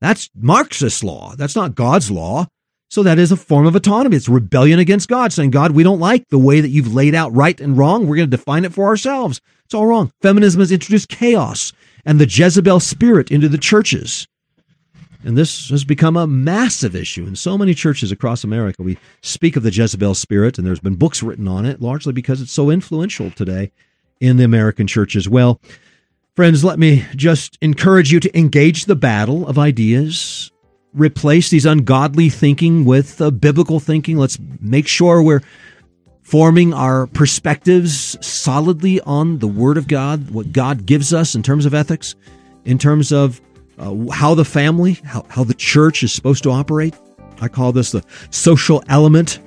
That's 0.00 0.28
Marxist 0.34 1.02
law. 1.02 1.34
That's 1.36 1.56
not 1.56 1.74
God's 1.74 2.10
law. 2.10 2.46
So 2.88 3.02
that 3.02 3.18
is 3.18 3.32
a 3.32 3.36
form 3.36 3.66
of 3.66 3.74
autonomy. 3.74 4.16
It's 4.16 4.28
rebellion 4.28 4.78
against 4.78 5.08
God, 5.08 5.32
saying, 5.32 5.50
God, 5.50 5.72
we 5.72 5.82
don't 5.82 5.98
like 5.98 6.28
the 6.28 6.38
way 6.38 6.60
that 6.60 6.68
you've 6.68 6.94
laid 6.94 7.14
out 7.14 7.34
right 7.34 7.60
and 7.60 7.76
wrong. 7.76 8.06
We're 8.06 8.16
going 8.16 8.30
to 8.30 8.36
define 8.36 8.64
it 8.64 8.72
for 8.72 8.86
ourselves. 8.86 9.40
It's 9.64 9.74
all 9.74 9.86
wrong. 9.86 10.12
Feminism 10.22 10.60
has 10.60 10.70
introduced 10.70 11.08
chaos 11.08 11.72
and 12.04 12.20
the 12.20 12.28
Jezebel 12.28 12.78
spirit 12.78 13.32
into 13.32 13.48
the 13.48 13.58
churches. 13.58 14.28
And 15.24 15.36
this 15.36 15.70
has 15.70 15.84
become 15.84 16.16
a 16.16 16.26
massive 16.26 16.94
issue 16.94 17.26
in 17.26 17.36
so 17.36 17.58
many 17.58 17.74
churches 17.74 18.12
across 18.12 18.44
America. 18.44 18.82
We 18.82 18.98
speak 19.22 19.56
of 19.56 19.62
the 19.62 19.72
Jezebel 19.72 20.14
spirit, 20.14 20.58
and 20.58 20.66
there's 20.66 20.80
been 20.80 20.96
books 20.96 21.22
written 21.22 21.48
on 21.48 21.66
it, 21.66 21.80
largely 21.80 22.12
because 22.12 22.40
it's 22.40 22.52
so 22.52 22.70
influential 22.70 23.30
today 23.30 23.72
in 24.20 24.36
the 24.36 24.44
American 24.44 24.86
church 24.86 25.16
as 25.16 25.28
well. 25.28 25.60
Friends, 26.34 26.62
let 26.64 26.78
me 26.78 27.04
just 27.16 27.58
encourage 27.62 28.12
you 28.12 28.20
to 28.20 28.38
engage 28.38 28.84
the 28.84 28.96
battle 28.96 29.46
of 29.46 29.58
ideas 29.58 30.52
replace 30.96 31.50
these 31.50 31.66
ungodly 31.66 32.30
thinking 32.30 32.84
with 32.84 33.20
biblical 33.38 33.78
thinking. 33.78 34.16
Let's 34.16 34.38
make 34.60 34.88
sure 34.88 35.22
we're 35.22 35.42
forming 36.22 36.72
our 36.72 37.06
perspectives 37.06 38.16
solidly 38.26 39.00
on 39.02 39.38
the 39.38 39.46
Word 39.46 39.76
of 39.76 39.86
God, 39.86 40.30
what 40.30 40.52
God 40.52 40.86
gives 40.86 41.12
us 41.12 41.34
in 41.34 41.42
terms 41.42 41.66
of 41.66 41.74
ethics, 41.74 42.16
in 42.64 42.78
terms 42.78 43.12
of 43.12 43.40
uh, 43.78 43.94
how 44.12 44.34
the 44.34 44.44
family, 44.44 44.94
how, 45.04 45.24
how 45.28 45.44
the 45.44 45.54
church 45.54 46.02
is 46.02 46.12
supposed 46.12 46.42
to 46.44 46.50
operate. 46.50 46.94
I 47.40 47.48
call 47.48 47.72
this 47.72 47.92
the 47.92 48.02
social 48.30 48.82
element 48.88 49.40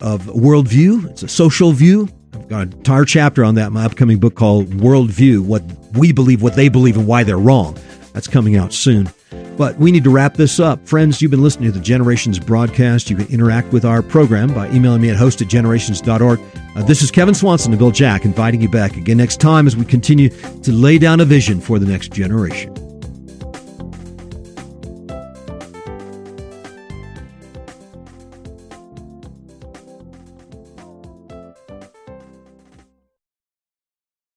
of 0.00 0.22
worldview. 0.26 1.08
It's 1.10 1.22
a 1.22 1.28
social 1.28 1.72
view. 1.72 2.08
I've 2.34 2.48
got 2.48 2.62
an 2.62 2.72
entire 2.74 3.04
chapter 3.04 3.44
on 3.44 3.54
that 3.56 3.68
in 3.68 3.72
my 3.72 3.84
upcoming 3.84 4.18
book 4.18 4.34
called 4.34 4.68
Worldview 4.68 5.40
What 5.40 5.62
We 5.94 6.12
Believe, 6.12 6.42
What 6.42 6.54
They 6.54 6.68
Believe, 6.68 6.96
and 6.96 7.06
Why 7.06 7.24
They're 7.24 7.38
Wrong. 7.38 7.76
That's 8.12 8.28
coming 8.28 8.56
out 8.56 8.72
soon. 8.72 9.10
But 9.56 9.76
we 9.78 9.90
need 9.90 10.04
to 10.04 10.10
wrap 10.10 10.34
this 10.34 10.60
up. 10.60 10.86
Friends, 10.86 11.20
you've 11.20 11.30
been 11.30 11.42
listening 11.42 11.72
to 11.72 11.76
the 11.76 11.84
Generations 11.84 12.38
broadcast. 12.38 13.10
You 13.10 13.16
can 13.16 13.26
interact 13.26 13.72
with 13.72 13.84
our 13.84 14.02
program 14.02 14.54
by 14.54 14.70
emailing 14.70 15.02
me 15.02 15.10
at 15.10 15.16
host 15.16 15.42
at 15.42 15.48
generations.org. 15.48 16.40
Uh, 16.76 16.82
this 16.84 17.02
is 17.02 17.10
Kevin 17.10 17.34
Swanson 17.34 17.72
and 17.72 17.78
Bill 17.78 17.90
Jack 17.90 18.24
inviting 18.24 18.60
you 18.60 18.68
back 18.68 18.96
again 18.96 19.16
next 19.16 19.40
time 19.40 19.66
as 19.66 19.76
we 19.76 19.84
continue 19.84 20.28
to 20.28 20.72
lay 20.72 20.98
down 20.98 21.20
a 21.20 21.24
vision 21.24 21.60
for 21.60 21.78
the 21.78 21.86
next 21.86 22.12
generation. 22.12 22.87